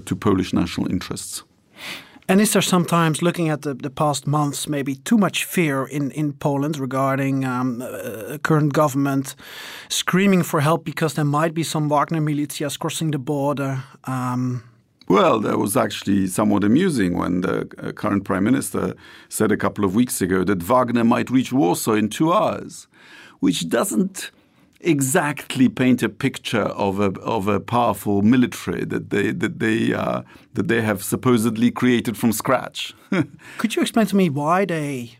to 0.06 0.16
Polish 0.16 0.52
national 0.52 0.92
interests. 0.92 1.44
And 2.30 2.40
is 2.40 2.52
there 2.52 2.62
sometimes, 2.62 3.24
looking 3.24 3.50
at 3.50 3.64
the, 3.64 3.74
the 3.74 3.90
past 3.90 4.28
months, 4.28 4.68
maybe 4.68 4.96
too 4.96 5.18
much 5.18 5.46
fear 5.46 5.86
in, 5.86 6.12
in 6.12 6.34
Poland 6.34 6.78
regarding 6.78 7.44
um, 7.44 7.82
uh, 7.82 8.38
current 8.44 8.72
government 8.72 9.36
screaming 9.88 10.44
for 10.44 10.62
help 10.62 10.86
because 10.86 11.16
there 11.16 11.26
might 11.26 11.56
be 11.56 11.64
some 11.64 11.90
Wagner 11.90 12.22
militias 12.22 12.78
crossing 12.78 13.10
the 13.10 13.18
border? 13.18 13.84
Um, 14.04 14.69
Well, 15.10 15.40
that 15.40 15.58
was 15.58 15.76
actually 15.76 16.28
somewhat 16.28 16.64
amusing 16.64 17.18
when 17.18 17.42
the 17.42 17.68
uh, 17.80 17.92
current 17.94 18.26
prime 18.26 18.44
minister 18.44 18.94
said 19.28 19.52
a 19.52 19.58
couple 19.58 19.84
of 19.84 19.96
weeks 19.96 20.22
ago 20.22 20.44
that 20.44 20.62
Wagner 20.62 21.04
might 21.04 21.32
reach 21.32 21.52
Warsaw 21.52 21.94
in 21.94 22.10
two 22.10 22.32
hours, 22.32 22.88
which 23.40 23.68
doesn't 23.68 24.30
exactly 24.82 25.68
paint 25.68 26.04
a 26.04 26.10
picture 26.10 26.62
of 26.62 27.00
a 27.00 27.12
of 27.22 27.48
a 27.48 27.60
powerful 27.60 28.22
military 28.22 28.86
that 28.86 29.10
they 29.10 29.32
that 29.32 29.58
they 29.58 29.94
uh, 29.94 30.22
that 30.54 30.68
they 30.68 30.82
have 30.82 31.04
supposedly 31.04 31.72
created 31.72 32.16
from 32.16 32.32
scratch. 32.32 32.94
Could 33.58 33.76
you 33.76 33.82
explain 33.82 34.06
to 34.06 34.16
me 34.16 34.30
why 34.30 34.66
they 34.66 35.18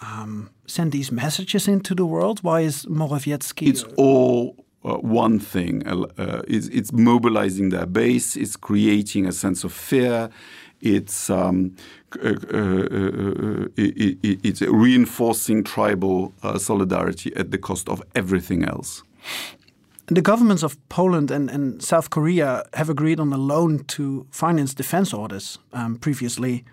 um, 0.00 0.50
send 0.66 0.92
these 0.92 1.10
messages 1.10 1.66
into 1.66 1.96
the 1.96 2.06
world? 2.06 2.38
Why 2.44 2.60
is 2.60 2.86
Morawiecki? 2.86 3.66
It's 3.66 3.82
all 3.96 4.61
uh, 4.84 4.96
one 4.96 5.38
thing. 5.38 5.86
Uh, 5.86 6.06
uh, 6.18 6.42
it's, 6.48 6.68
it's, 6.68 6.92
mobilizing 6.92 7.70
their 7.70 7.86
base. 7.86 8.36
It's 8.36 8.56
creating 8.56 9.26
a 9.26 9.32
sense 9.32 9.64
of 9.64 9.72
fear. 9.72 10.28
It's 10.80 11.30
um, 11.30 11.76
uh, 12.22 12.28
uh, 12.28 12.32
uh, 12.32 13.68
it, 13.76 14.18
it, 14.22 14.40
it's 14.42 14.62
reinforcing 14.62 15.62
tribal 15.62 16.32
solidarity 16.58 17.34
at 17.36 17.52
the 17.52 17.58
cost 17.58 17.88
of 17.88 18.02
everything 18.14 18.64
else. 18.64 19.02
The 20.06 20.20
governments 20.20 20.64
of 20.64 20.76
Poland 20.88 21.30
and, 21.30 21.48
and 21.48 21.80
South 21.80 22.10
Korea 22.10 22.64
have 22.74 22.90
agreed 22.90 23.20
on 23.20 23.32
a 23.32 23.36
loan 23.36 23.84
to 23.84 24.26
finance 24.30 24.74
defense 24.74 25.14
orders 25.14 25.58
um, 25.72 25.96
previously. 25.96 26.64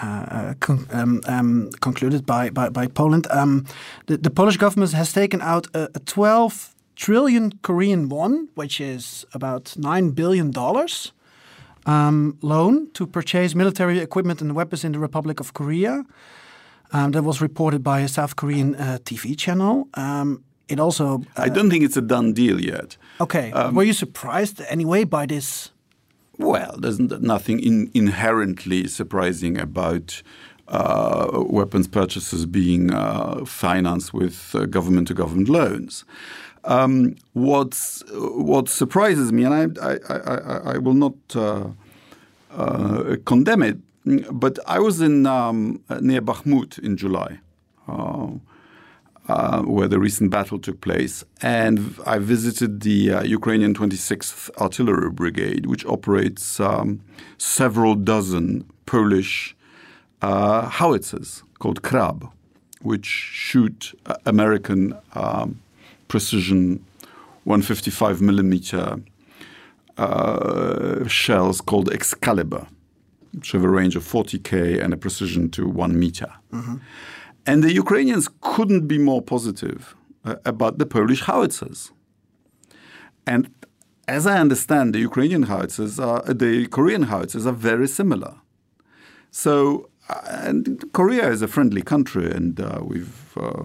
Uh, 0.00 0.54
con 0.60 0.86
um, 0.92 1.20
um, 1.26 1.70
concluded 1.80 2.24
by, 2.24 2.50
by, 2.50 2.68
by 2.68 2.86
Poland. 2.86 3.26
Um, 3.32 3.66
the, 4.06 4.16
the, 4.16 4.30
Polish 4.30 4.56
government 4.56 4.92
has 4.92 5.12
taken 5.12 5.42
out 5.42 5.66
a, 5.74 5.90
a 5.92 5.98
12 5.98 6.76
trillion 6.98 7.52
Korean 7.62 8.08
won, 8.08 8.48
which 8.54 8.80
is 8.80 9.24
about 9.32 9.64
$9 9.78 10.14
billion, 10.14 10.52
um, 11.86 12.36
loan 12.42 12.90
to 12.92 13.06
purchase 13.06 13.54
military 13.54 14.00
equipment 14.00 14.42
and 14.42 14.54
weapons 14.54 14.84
in 14.84 14.92
the 14.92 14.98
Republic 14.98 15.40
of 15.40 15.54
Korea. 15.54 16.04
Um, 16.90 17.12
that 17.12 17.22
was 17.22 17.42
reported 17.42 17.82
by 17.82 18.00
a 18.00 18.08
South 18.08 18.36
Korean 18.36 18.74
uh, 18.74 18.98
TV 19.04 19.36
channel. 19.36 19.88
Um, 19.94 20.42
it 20.68 20.80
also. 20.80 21.22
Uh, 21.36 21.42
I 21.42 21.50
don't 21.50 21.68
think 21.70 21.84
it's 21.84 21.98
a 21.98 22.02
done 22.02 22.32
deal 22.32 22.58
yet. 22.58 22.96
Okay. 23.20 23.52
Um, 23.52 23.74
Were 23.74 23.82
you 23.82 23.92
surprised 23.92 24.62
anyway 24.68 25.04
by 25.04 25.26
this? 25.26 25.70
Well, 26.38 26.76
there's 26.78 26.98
nothing 26.98 27.60
in, 27.60 27.90
inherently 27.92 28.88
surprising 28.88 29.58
about 29.58 30.22
uh, 30.68 31.44
weapons 31.46 31.88
purchases 31.88 32.46
being 32.46 32.90
uh, 32.90 33.44
financed 33.44 34.14
with 34.14 34.54
government 34.70 35.08
to 35.08 35.14
government 35.14 35.50
loans. 35.50 36.06
Um, 36.68 37.16
what's, 37.32 38.04
what 38.12 38.68
surprises 38.68 39.32
me, 39.32 39.44
and 39.44 39.78
I, 39.80 39.90
I, 39.90 40.14
I, 40.14 40.74
I 40.74 40.78
will 40.78 40.92
not 40.92 41.14
uh, 41.34 41.68
uh, 42.54 43.16
condemn 43.24 43.62
it, 43.62 43.78
but 44.30 44.58
I 44.66 44.78
was 44.78 45.00
in 45.00 45.24
um, 45.24 45.82
near 46.02 46.20
Bakhmut 46.20 46.78
in 46.78 46.98
July, 46.98 47.40
uh, 47.88 48.28
uh 49.28 49.62
where 49.62 49.88
the 49.88 49.98
recent 49.98 50.30
battle 50.30 50.58
took 50.58 50.82
place, 50.82 51.24
and 51.40 51.94
I 52.04 52.18
visited 52.18 52.82
the 52.82 53.12
uh, 53.12 53.22
Ukrainian 53.22 53.72
26th 53.72 54.50
Artillery 54.58 55.10
Brigade, 55.10 55.64
which 55.64 55.86
operates 55.86 56.60
um, 56.60 57.00
several 57.38 57.94
dozen 57.94 58.70
Polish 58.84 59.56
uh, 60.20 60.68
howitzers 60.68 61.42
called 61.60 61.80
Krab, 61.80 62.30
which 62.82 63.06
shoot 63.06 63.98
American 64.26 64.94
um, 65.14 65.62
precision 66.08 66.84
155 67.44 68.20
millimeter 68.20 68.96
uh, 69.96 71.06
shells 71.06 71.60
called 71.60 71.92
Excalibur, 71.92 72.66
which 73.32 73.52
have 73.52 73.64
a 73.64 73.68
range 73.68 73.96
of 73.96 74.04
40k 74.04 74.82
and 74.82 74.92
a 74.92 74.96
precision 74.96 75.50
to 75.50 75.66
one 75.68 75.98
meter. 75.98 76.32
Mm-hmm. 76.52 76.76
And 77.46 77.64
the 77.64 77.72
Ukrainians 77.72 78.28
couldn't 78.40 78.86
be 78.86 78.98
more 78.98 79.22
positive 79.22 79.96
uh, 80.24 80.36
about 80.44 80.78
the 80.78 80.86
Polish 80.86 81.22
howitzers. 81.22 81.90
And 83.26 83.50
as 84.06 84.26
I 84.26 84.38
understand, 84.38 84.94
the 84.94 85.00
Ukrainian 85.00 85.44
howitzers 85.44 85.98
are 85.98 86.22
the 86.22 86.66
Korean 86.66 87.04
howitzers 87.04 87.46
are 87.46 87.52
very 87.52 87.88
similar. 87.88 88.34
So 89.30 89.88
and 90.08 90.84
Korea 90.92 91.30
is 91.30 91.42
a 91.42 91.48
friendly 91.48 91.82
country, 91.82 92.30
and 92.30 92.60
uh, 92.60 92.80
we've 92.82 93.36
uh, 93.36 93.64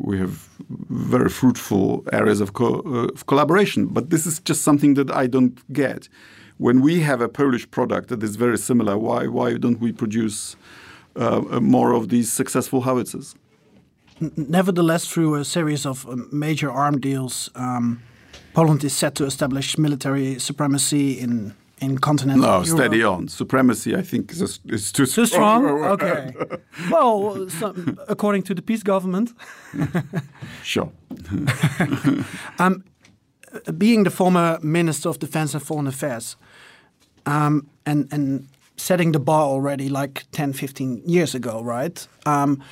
we 0.00 0.18
have 0.18 0.48
very 0.88 1.28
fruitful 1.28 2.04
areas 2.12 2.40
of, 2.40 2.52
co 2.52 2.82
uh, 2.86 3.12
of, 3.12 3.26
collaboration. 3.26 3.86
But 3.86 4.10
this 4.10 4.26
is 4.26 4.40
just 4.40 4.62
something 4.62 4.94
that 4.94 5.10
I 5.10 5.26
don't 5.26 5.60
get. 5.72 6.08
When 6.58 6.80
we 6.80 7.00
have 7.00 7.20
a 7.20 7.28
Polish 7.28 7.68
product 7.70 8.08
that 8.08 8.22
is 8.22 8.36
very 8.36 8.58
similar, 8.58 8.96
why 8.96 9.26
why 9.26 9.56
don't 9.58 9.80
we 9.80 9.92
produce 9.92 10.56
uh, 11.16 11.60
more 11.60 11.92
of 11.92 12.08
these 12.08 12.32
successful 12.32 12.82
howitzers? 12.82 13.34
Nevertheless, 14.36 15.08
through 15.08 15.34
a 15.34 15.44
series 15.44 15.84
of 15.84 16.08
um, 16.08 16.28
major 16.30 16.70
arm 16.70 17.00
deals, 17.00 17.50
um, 17.56 18.00
Poland 18.52 18.84
is 18.84 18.94
set 18.94 19.16
to 19.16 19.24
establish 19.24 19.76
military 19.76 20.38
supremacy 20.38 21.18
in 21.18 21.54
in 21.84 21.98
continental 21.98 22.42
no, 22.42 22.62
Europe. 22.62 22.66
steady 22.66 23.04
on. 23.04 23.28
Supremacy, 23.28 23.94
I 23.94 24.02
think, 24.02 24.32
is, 24.32 24.60
is 24.66 24.92
too, 24.92 25.06
too 25.06 25.26
strong. 25.26 25.66
okay. 25.84 26.32
well, 26.90 27.48
some, 27.48 27.98
according 28.08 28.42
to 28.44 28.54
the 28.54 28.62
PiS 28.62 28.82
government. 28.82 29.32
sure. 30.62 30.90
um, 32.58 32.84
being 33.78 34.04
the 34.04 34.10
former 34.10 34.58
Minister 34.62 35.08
of 35.08 35.18
Defense 35.18 35.54
and 35.54 35.62
Foreign 35.62 35.86
Affairs, 35.86 36.36
um, 37.26 37.68
and 37.86 38.12
and 38.12 38.48
setting 38.76 39.12
the 39.12 39.20
bar 39.20 39.46
already 39.46 39.88
like 39.88 40.24
10, 40.32 40.52
15 40.52 41.02
years 41.06 41.34
ago, 41.34 41.62
right? 41.62 42.08
Um, 42.26 42.62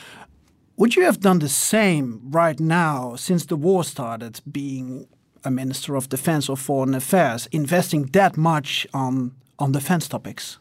would 0.76 0.96
you 0.96 1.04
have 1.04 1.20
done 1.20 1.38
the 1.38 1.48
same 1.48 2.20
right 2.30 2.58
now 2.58 3.14
since 3.16 3.46
the 3.46 3.56
war 3.56 3.84
started, 3.84 4.40
being 4.50 5.06
a 5.44 5.50
minister 5.50 5.96
of 5.96 6.08
defense 6.08 6.48
or 6.48 6.56
foreign 6.56 6.94
affairs 6.94 7.48
investing 7.52 8.04
that 8.12 8.36
much 8.36 8.86
on 8.92 9.32
on 9.58 9.72
defense 9.72 10.08
topics? 10.08 10.58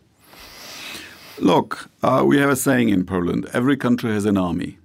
Look, 1.40 1.90
uh, 2.04 2.24
we 2.26 2.38
have 2.38 2.52
a 2.52 2.56
saying 2.56 2.90
in 2.90 3.06
Poland: 3.06 3.48
every 3.54 3.78
country 3.78 4.12
has 4.12 4.26
an 4.26 4.38
army, 4.38 4.78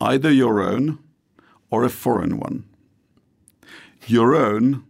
either 0.00 0.30
your 0.30 0.60
own 0.60 0.98
or 1.70 1.84
a 1.84 1.88
foreign 1.88 2.38
one. 2.38 2.64
Your 4.06 4.34
own, 4.34 4.84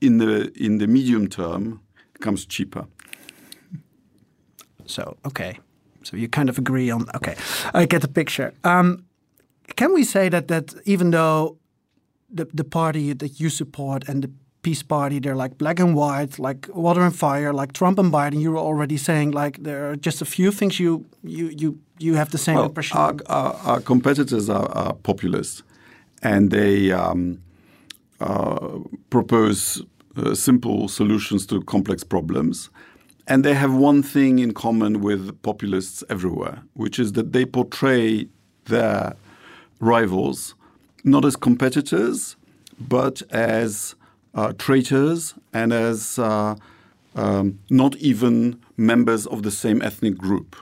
in 0.00 0.18
the 0.18 0.52
in 0.54 0.78
the 0.78 0.86
medium 0.86 1.28
term, 1.28 1.80
comes 2.20 2.46
cheaper. 2.46 2.86
So 4.86 5.16
okay, 5.24 5.58
so 6.02 6.16
you 6.16 6.28
kind 6.28 6.48
of 6.48 6.58
agree 6.58 6.90
on 6.90 7.06
okay, 7.14 7.36
I 7.74 7.86
get 7.86 8.02
the 8.02 8.08
picture. 8.08 8.52
Um, 8.64 9.04
can 9.76 9.94
we 9.94 10.04
say 10.04 10.28
that 10.28 10.48
that 10.48 10.74
even 10.84 11.10
though 11.10 11.59
the, 12.32 12.46
the 12.54 12.64
party 12.64 13.12
that 13.12 13.40
you 13.40 13.50
support 13.50 14.08
and 14.08 14.22
the 14.24 14.30
PiS 14.62 14.82
party 14.82 15.18
they're 15.18 15.36
like 15.36 15.56
black 15.56 15.80
and 15.80 15.94
white 15.94 16.38
like 16.38 16.68
water 16.74 17.00
and 17.00 17.16
fire 17.16 17.52
like 17.52 17.72
trump 17.72 17.98
and 17.98 18.12
biden 18.12 18.40
you 18.40 18.52
were 18.52 18.58
already 18.58 18.96
saying 18.96 19.30
like 19.30 19.62
there 19.62 19.90
are 19.90 19.96
just 19.96 20.20
a 20.20 20.24
few 20.24 20.52
things 20.52 20.78
you 20.78 21.06
you 21.22 21.48
you 21.56 21.78
you 21.98 22.14
have 22.14 22.30
the 22.30 22.38
same 22.38 22.56
well, 22.56 22.66
impression 22.66 22.98
our, 22.98 23.16
our, 23.26 23.54
our 23.64 23.80
competitors 23.80 24.50
are, 24.50 24.68
are 24.72 24.92
populist 24.94 25.62
and 26.22 26.50
they 26.50 26.92
um, 26.92 27.40
uh, 28.20 28.78
propose 29.08 29.82
uh, 30.16 30.34
simple 30.34 30.88
solutions 30.88 31.46
to 31.46 31.62
complex 31.62 32.04
problems 32.04 32.68
and 33.26 33.44
they 33.44 33.54
have 33.54 33.72
one 33.72 34.02
thing 34.02 34.40
in 34.40 34.52
common 34.52 35.00
with 35.00 35.40
populists 35.40 36.04
everywhere 36.10 36.62
which 36.74 36.98
is 36.98 37.12
that 37.12 37.32
they 37.32 37.46
portray 37.46 38.26
their 38.66 39.16
rivals 39.80 40.54
not 41.04 41.24
as 41.24 41.36
competitors, 41.36 42.36
but 42.78 43.22
as 43.30 43.94
uh, 44.34 44.52
traitors 44.58 45.34
and 45.52 45.72
as 45.72 46.18
uh, 46.18 46.54
um, 47.14 47.58
not 47.68 47.96
even 47.96 48.60
members 48.76 49.26
of 49.26 49.42
the 49.42 49.50
same 49.50 49.82
ethnic 49.82 50.16
group. 50.16 50.56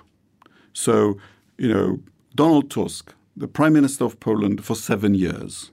So, 0.73 1.19
you 1.57 1.73
know, 1.73 1.99
Donald 2.35 2.71
Tusk, 2.71 3.15
the 3.37 3.49
Prime 3.49 3.73
Minister 3.73 4.05
of 4.05 4.19
Poland 4.21 4.65
for 4.65 4.75
seven 4.75 5.15
years, 5.15 5.71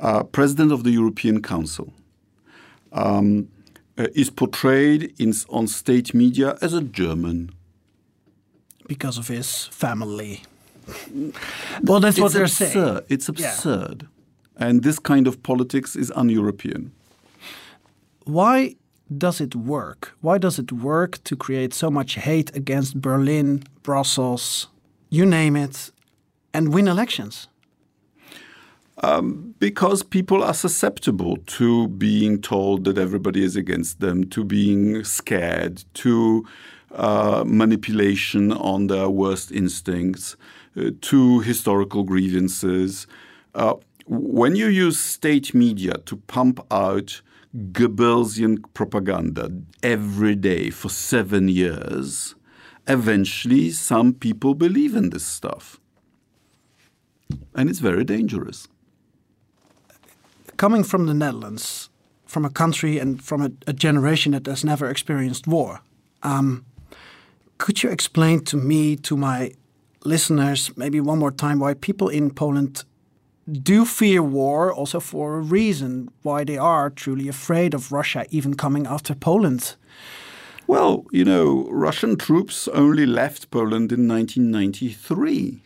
uh, 0.00 0.22
President 0.24 0.72
of 0.72 0.84
the 0.84 0.90
European 0.90 1.42
Council, 1.42 1.92
um, 2.92 3.48
uh, 3.98 4.08
is 4.14 4.30
portrayed 4.30 5.14
in, 5.18 5.32
on 5.48 5.66
state 5.66 6.14
media 6.14 6.58
as 6.60 6.74
a 6.74 6.82
German. 6.82 7.50
Because 8.86 9.18
of 9.18 9.28
his 9.28 9.66
family 9.66 10.42
well, 11.82 12.00
that's 12.00 12.16
it's 12.16 12.22
what 12.22 12.32
they're 12.32 12.44
absurd. 12.44 12.72
saying. 12.72 13.00
It's 13.08 13.28
absurd. 13.28 14.02
Yeah. 14.02 14.68
And 14.68 14.82
this 14.82 14.98
kind 14.98 15.26
of 15.26 15.42
politics 15.42 15.96
is 15.96 16.10
un 16.12 16.28
European. 16.28 16.92
Why 18.24 18.76
does 19.16 19.40
it 19.40 19.54
work? 19.54 20.16
Why 20.20 20.38
does 20.38 20.58
it 20.58 20.72
work 20.72 21.22
to 21.24 21.36
create 21.36 21.74
so 21.74 21.90
much 21.90 22.14
hate 22.14 22.54
against 22.56 23.00
Berlin, 23.00 23.62
Brussels, 23.82 24.68
you 25.10 25.24
name 25.26 25.56
it, 25.56 25.90
and 26.52 26.72
win 26.72 26.88
elections? 26.88 27.48
Um, 29.02 29.54
because 29.58 30.02
people 30.02 30.42
are 30.42 30.54
susceptible 30.54 31.36
to 31.58 31.88
being 31.88 32.40
told 32.40 32.84
that 32.84 32.96
everybody 32.96 33.44
is 33.44 33.54
against 33.54 34.00
them, 34.00 34.24
to 34.30 34.42
being 34.42 35.04
scared, 35.04 35.84
to 35.94 36.46
uh, 36.94 37.44
manipulation 37.46 38.52
on 38.52 38.86
their 38.86 39.10
worst 39.10 39.52
instincts, 39.52 40.36
to 41.00 41.40
historical 41.40 42.04
grievances. 42.04 43.06
Uh, 43.54 43.74
when 44.06 44.54
you 44.54 44.66
use 44.66 44.98
state 44.98 45.54
media 45.54 45.94
to 46.04 46.16
pump 46.16 46.60
out 46.70 47.22
Goebbelsian 47.72 48.62
propaganda 48.74 49.50
every 49.82 50.36
day 50.36 50.70
for 50.70 50.88
seven 50.88 51.48
years, 51.48 52.34
eventually 52.86 53.70
some 53.70 54.12
people 54.12 54.54
believe 54.54 54.94
in 54.94 55.10
this 55.10 55.24
stuff. 55.24 55.80
And 57.54 57.68
it's 57.68 57.80
very 57.80 58.04
dangerous 58.04 58.68
coming 60.56 60.84
from 60.84 61.06
the 61.06 61.14
Netherlands, 61.14 61.90
from 62.26 62.44
a 62.44 62.50
country 62.50 62.98
and 62.98 63.22
from 63.22 63.42
a, 63.42 63.50
a 63.66 63.72
generation 63.72 64.32
that 64.32 64.46
has 64.46 64.64
never 64.64 64.88
experienced 64.88 65.46
war, 65.46 65.80
um, 66.22 66.64
could 67.58 67.82
you 67.82 67.90
explain 67.90 68.44
to 68.44 68.56
me, 68.56 68.96
to 68.96 69.16
my 69.16 69.52
listeners, 70.06 70.70
maybe 70.76 71.00
one 71.00 71.18
more 71.18 71.32
time, 71.32 71.58
why 71.58 71.74
people 71.74 72.08
in 72.08 72.30
Poland 72.30 72.84
do 73.46 73.84
fear 73.84 74.22
war, 74.22 74.72
also 74.72 75.00
for 75.00 75.38
a 75.38 75.40
reason, 75.40 76.10
why 76.22 76.44
they 76.44 76.58
are 76.58 76.90
truly 76.90 77.28
afraid 77.28 77.74
of 77.74 77.92
Russia 77.92 78.24
even 78.30 78.54
coming 78.54 78.86
after 78.86 79.14
Poland? 79.14 79.76
Well, 80.66 81.04
you 81.12 81.24
know, 81.24 81.68
Russian 81.70 82.16
troops 82.16 82.68
only 82.68 83.06
left 83.06 83.50
Poland 83.50 83.92
in 83.92 84.08
1993. 84.08 85.62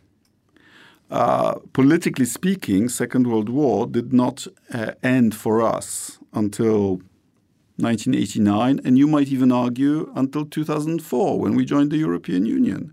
Uh, 1.11 1.55
politically 1.73 2.27
speaking, 2.27 2.89
Second 2.89 3.27
World 3.27 3.49
War 3.49 3.87
did 3.87 4.13
not 4.13 4.47
uh, 4.73 4.93
end 5.03 5.35
for 5.35 5.63
us 5.63 6.19
until 6.35 7.01
1989, 7.79 8.81
and 8.85 8.99
you 8.99 9.07
might 9.07 9.29
even 9.29 9.51
argue 9.51 10.13
until 10.15 10.45
2004 10.45 11.41
when 11.41 11.55
we 11.55 11.65
joined 11.65 11.91
the 11.91 11.97
European 11.97 12.45
Union. 12.45 12.93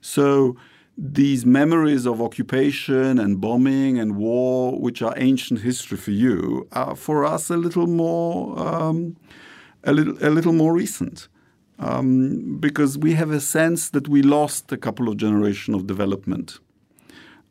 So 0.00 0.56
these 1.02 1.46
memories 1.46 2.06
of 2.06 2.20
occupation 2.20 3.18
and 3.18 3.40
bombing 3.40 3.98
and 3.98 4.16
war, 4.16 4.78
which 4.78 5.00
are 5.00 5.14
ancient 5.16 5.60
history 5.60 5.96
for 5.96 6.10
you, 6.10 6.68
are 6.72 6.94
for 6.94 7.24
us 7.24 7.48
a 7.48 7.56
little 7.56 7.86
more 7.86 8.58
um, 8.58 9.16
a 9.84 9.92
little 9.92 10.16
a 10.20 10.28
little 10.28 10.52
more 10.52 10.74
recent. 10.74 11.28
Um, 11.78 12.58
because 12.60 12.98
we 12.98 13.14
have 13.14 13.30
a 13.30 13.40
sense 13.40 13.88
that 13.88 14.06
we 14.06 14.20
lost 14.20 14.70
a 14.70 14.76
couple 14.76 15.08
of 15.08 15.16
generations 15.16 15.74
of 15.74 15.86
development 15.86 16.58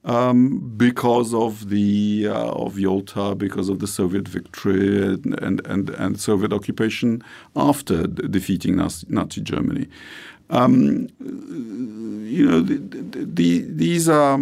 um, 0.06 0.74
because 0.78 1.34
of 1.34 1.70
the 1.70 2.28
uh, 2.30 2.52
of 2.52 2.78
Yalta, 2.78 3.36
because 3.36 3.70
of 3.70 3.80
the 3.80 3.88
Soviet 3.88 4.28
victory 4.28 5.04
and 5.04 5.42
and, 5.42 5.66
and, 5.66 5.90
and 5.90 6.20
Soviet 6.20 6.54
occupation 6.54 7.24
after 7.56 8.06
defeating 8.06 8.76
Nazi, 8.76 9.08
Nazi 9.10 9.42
Germany. 9.42 9.88
Um, 10.50 11.10
you 11.20 12.46
know, 12.46 12.62
the, 12.62 12.78
the, 12.78 13.60
these 13.68 14.10
are. 14.10 14.40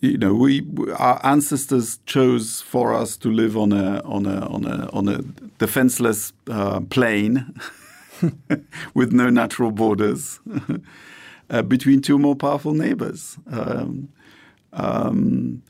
You 0.00 0.18
know, 0.18 0.32
we 0.34 0.64
our 0.96 1.18
ancestors 1.26 1.98
chose 2.06 2.60
for 2.60 2.94
us 2.94 3.16
to 3.16 3.32
live 3.32 3.56
on 3.56 3.72
a 3.72 4.00
on 4.04 4.26
a 4.26 4.46
on 4.46 4.64
a 4.64 4.88
on 4.92 5.08
a 5.08 5.22
defenseless 5.58 6.32
uh, 6.48 6.80
plain 6.80 7.52
with 8.94 9.12
no 9.12 9.28
natural 9.28 9.72
borders 9.72 10.38
uh, 11.50 11.62
between 11.62 12.00
two 12.00 12.18
more 12.18 12.36
powerful 12.36 12.74
neighbors. 12.74 13.38
Um, 13.50 14.08
um, 14.72 15.62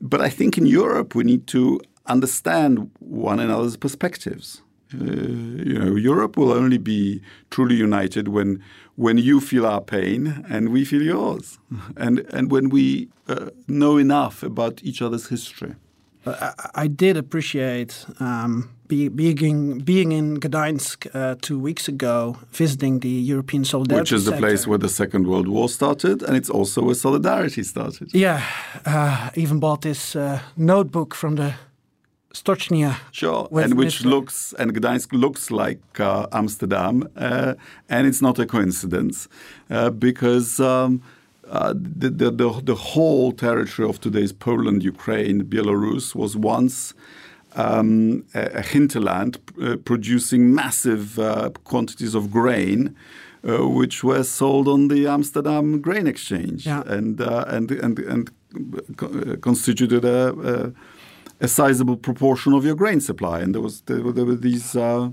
but 0.00 0.20
I 0.20 0.28
think 0.28 0.56
in 0.56 0.66
Europe 0.66 1.14
we 1.14 1.24
need 1.24 1.46
to 1.48 1.80
understand 2.06 2.90
one 2.98 3.40
another's 3.40 3.76
perspectives. 3.76 4.62
Uh, 4.94 5.04
you 5.04 5.78
know, 5.78 5.94
Europe 5.94 6.36
will 6.36 6.52
only 6.52 6.78
be 6.78 7.20
truly 7.50 7.76
united 7.76 8.28
when 8.28 8.62
when 8.96 9.16
you 9.18 9.40
feel 9.40 9.64
our 9.64 9.80
pain 9.80 10.44
and 10.48 10.68
we 10.68 10.84
feel 10.84 11.02
yours, 11.02 11.58
and 11.96 12.20
and 12.32 12.50
when 12.50 12.68
we 12.68 13.08
uh, 13.28 13.50
know 13.66 13.98
enough 13.98 14.42
about 14.42 14.82
each 14.82 15.02
other's 15.02 15.28
history. 15.28 15.74
I, 16.26 16.52
I 16.74 16.86
did 16.86 17.16
appreciate 17.16 18.04
um, 18.20 18.68
be, 18.88 19.08
being 19.08 19.78
being 19.78 20.12
in 20.12 20.38
Gdansk 20.38 21.06
uh, 21.14 21.36
two 21.40 21.58
weeks 21.58 21.88
ago, 21.88 22.36
visiting 22.52 23.00
the 23.00 23.08
European 23.08 23.64
Solidarity, 23.64 24.02
which 24.02 24.12
is 24.12 24.24
the 24.24 24.32
Center. 24.32 24.46
place 24.46 24.66
where 24.66 24.78
the 24.78 24.88
Second 24.88 25.26
World 25.26 25.48
War 25.48 25.68
started, 25.68 26.22
and 26.22 26.36
it's 26.36 26.50
also 26.50 26.82
where 26.82 26.94
Solidarity 26.94 27.62
started. 27.62 28.12
Yeah, 28.12 28.42
uh, 28.84 29.30
even 29.34 29.60
bought 29.60 29.80
this 29.82 30.14
uh, 30.14 30.40
notebook 30.56 31.14
from 31.14 31.36
the 31.36 31.54
Stocznia. 32.32 32.96
Sure, 33.10 33.48
and 33.52 33.74
which 33.74 34.00
Mr. 34.00 34.04
looks 34.04 34.54
and 34.58 34.74
Gdansk 34.74 35.12
looks 35.12 35.50
like 35.50 35.98
uh, 35.98 36.26
Amsterdam, 36.32 37.08
uh, 37.16 37.54
and 37.88 38.06
it's 38.06 38.22
not 38.22 38.38
a 38.38 38.46
coincidence 38.46 39.28
uh, 39.70 39.90
because. 39.90 40.60
Um, 40.60 41.02
uh, 41.50 41.74
the, 41.74 42.08
the, 42.10 42.30
the, 42.30 42.60
the, 42.62 42.74
whole 42.76 43.32
territory 43.32 43.88
of 43.88 44.00
today's 44.00 44.32
Poland, 44.32 44.84
Ukraine, 44.84 45.42
Belarus 45.42 46.14
was 46.14 46.36
once 46.36 46.94
um, 47.56 48.24
a, 48.36 48.58
a, 48.58 48.62
hinterland 48.62 49.40
uh, 49.60 49.74
producing 49.78 50.54
massive 50.54 51.18
uh, 51.18 51.50
quantities 51.64 52.14
of 52.14 52.30
grain. 52.30 52.94
Which 53.42 54.04
were 54.04 54.22
sold 54.22 54.68
on 54.68 54.88
the 54.88 55.06
Amsterdam 55.06 55.80
Grain 55.80 56.06
Exchange 56.06 56.66
yeah. 56.66 56.82
and, 56.86 57.22
uh, 57.22 57.46
and 57.48 57.70
and 57.70 57.98
and 57.98 58.30
constituted 59.40 60.04
a, 60.04 60.34
a, 60.34 60.72
a, 61.40 61.48
sizable 61.48 61.96
proportion 61.96 62.52
of 62.52 62.64
your 62.64 62.74
grain 62.74 63.00
supply. 63.00 63.40
And 63.40 63.54
there 63.54 63.62
was 63.62 63.82
there 63.82 64.02
were, 64.02 64.12
there 64.12 64.24
were 64.24 64.36
these 64.36 64.76
uh, 64.76 65.10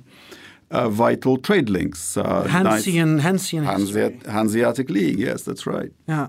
vital 0.71 1.37
trade 1.37 1.69
links. 1.69 2.17
Uh, 2.17 2.43
Hansean, 2.43 3.21
Hansean 3.21 3.63
Hanseat, 3.63 4.25
Hanseatic 4.25 4.89
League, 4.89 5.19
yes, 5.19 5.43
that's 5.43 5.65
right. 5.65 5.91
Yeah. 6.07 6.27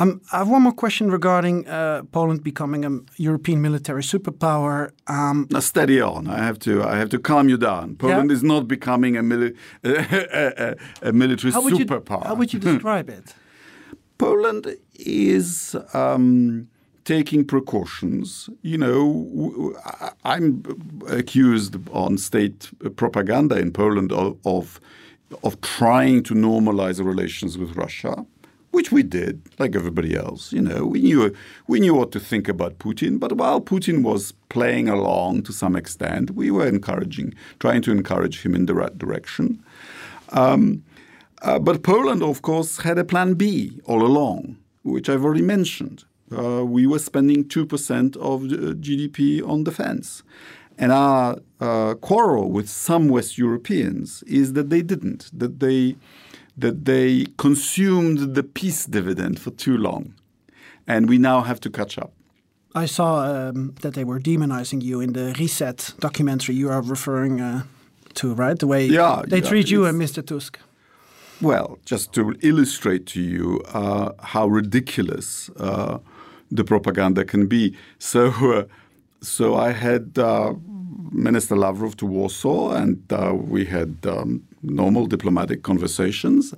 Um, 0.00 0.20
I 0.32 0.38
have 0.38 0.48
one 0.48 0.62
more 0.62 0.72
question 0.72 1.10
regarding 1.10 1.68
uh, 1.68 2.02
Poland 2.10 2.42
becoming 2.42 2.84
a 2.84 2.98
European 3.16 3.62
military 3.62 4.02
superpower. 4.02 4.90
Um, 5.06 5.46
now, 5.50 5.60
steady 5.60 6.00
on. 6.00 6.26
I 6.26 6.38
have 6.38 6.58
to. 6.60 6.82
I 6.82 6.96
have 6.96 7.10
to 7.10 7.18
calm 7.18 7.48
you 7.48 7.56
down. 7.56 7.94
Poland 7.94 8.30
yeah. 8.30 8.36
is 8.36 8.42
not 8.42 8.66
becoming 8.66 9.16
a, 9.16 9.22
mili 9.22 9.56
a, 9.84 10.74
a, 11.02 11.08
a 11.08 11.12
military 11.12 11.52
how 11.52 11.62
superpower. 11.62 12.22
You, 12.22 12.28
how 12.28 12.34
would 12.34 12.52
you 12.52 12.58
describe 12.72 13.08
it? 13.08 13.34
Poland 14.18 14.76
is 14.94 15.76
um, 15.92 16.68
taking 17.04 17.44
precautions. 17.44 18.48
You 18.62 18.78
know, 18.78 19.74
I'm 20.24 20.62
accused 21.08 21.76
on 21.90 22.18
state 22.18 22.70
propaganda 22.96 23.58
in 23.58 23.72
Poland 23.72 24.12
of, 24.12 24.38
of, 24.44 24.80
of 25.42 25.60
trying 25.60 26.22
to 26.24 26.34
normalize 26.34 27.04
relations 27.04 27.58
with 27.58 27.76
Russia, 27.76 28.24
which 28.70 28.90
we 28.90 29.02
did, 29.02 29.42
like 29.58 29.76
everybody 29.76 30.16
else. 30.16 30.52
You 30.52 30.62
know, 30.62 30.84
we 30.86 31.00
knew 31.00 31.34
we 31.68 31.80
knew 31.80 31.94
what 31.94 32.10
to 32.12 32.20
think 32.20 32.48
about 32.48 32.78
Putin, 32.78 33.20
but 33.20 33.32
while 33.34 33.60
Putin 33.60 34.02
was 34.02 34.32
playing 34.48 34.88
along 34.88 35.42
to 35.42 35.52
some 35.52 35.76
extent, 35.76 36.32
we 36.32 36.50
were 36.50 36.66
encouraging, 36.66 37.34
trying 37.60 37.82
to 37.82 37.92
encourage 37.92 38.42
him 38.42 38.54
in 38.54 38.66
the 38.66 38.74
right 38.74 38.96
direction. 38.96 39.62
Um, 40.30 40.82
uh, 41.42 41.58
but 41.58 41.82
Poland, 41.82 42.22
of 42.22 42.40
course, 42.40 42.78
had 42.78 42.98
a 42.98 43.04
plan 43.04 43.34
B 43.34 43.78
all 43.84 44.02
along, 44.02 44.56
which 44.82 45.10
I've 45.10 45.22
already 45.22 45.42
mentioned 45.42 46.04
uh, 46.32 46.64
we 46.64 46.86
were 46.86 46.98
spending 46.98 47.44
2% 47.44 48.16
of 48.16 48.42
GDP 48.80 49.46
on 49.46 49.64
defense. 49.64 50.22
And 50.76 50.90
our 50.90 51.38
uh, 51.60 51.94
quarrel 51.94 52.50
with 52.50 52.68
some 52.68 53.08
West 53.08 53.38
Europeans 53.38 54.24
is 54.26 54.54
that 54.54 54.70
they 54.70 54.82
didn't, 54.82 55.30
that 55.32 55.60
they, 55.60 55.96
that 56.56 56.84
they 56.84 57.26
consumed 57.38 58.34
the 58.34 58.42
peace 58.42 58.86
dividend 58.86 59.38
for 59.38 59.50
too 59.50 59.76
long. 59.76 60.14
And 60.86 61.08
we 61.08 61.18
now 61.18 61.42
have 61.42 61.60
to 61.60 61.70
catch 61.70 61.96
up. 61.98 62.12
I 62.74 62.86
saw 62.86 63.24
um, 63.24 63.74
that 63.82 63.94
they 63.94 64.02
were 64.02 64.18
demonizing 64.18 64.82
you 64.82 65.00
in 65.00 65.12
the 65.12 65.34
Reset 65.38 65.94
documentary 66.00 66.56
you 66.56 66.70
are 66.70 66.82
referring 66.82 67.40
uh, 67.40 67.62
to, 68.14 68.34
right? 68.34 68.58
The 68.58 68.66
way 68.66 68.86
yeah, 68.86 69.22
they 69.26 69.38
yeah, 69.38 69.48
treat 69.48 69.70
you 69.70 69.86
and 69.86 70.00
Mr. 70.00 70.26
Tusk. 70.26 70.58
Well, 71.40 71.78
just 71.84 72.12
to 72.14 72.34
illustrate 72.42 73.06
to 73.06 73.20
you 73.20 73.62
uh, 73.72 74.12
how 74.20 74.48
ridiculous 74.48 75.50
uh, 75.56 75.98
the 76.50 76.64
propaganda 76.64 77.24
can 77.24 77.46
be. 77.46 77.76
So, 77.98 78.28
uh, 78.28 78.64
so 79.20 79.54
I 79.56 79.72
had 79.72 80.18
uh, 80.18 80.54
Minister 81.12 81.56
Lavrov 81.56 81.96
to 81.98 82.06
Warsaw, 82.06 82.72
and 82.72 83.00
uh, 83.12 83.34
we 83.34 83.64
had 83.64 83.96
um, 84.06 84.42
normal 84.62 85.06
diplomatic 85.06 85.62
conversations. 85.62 86.54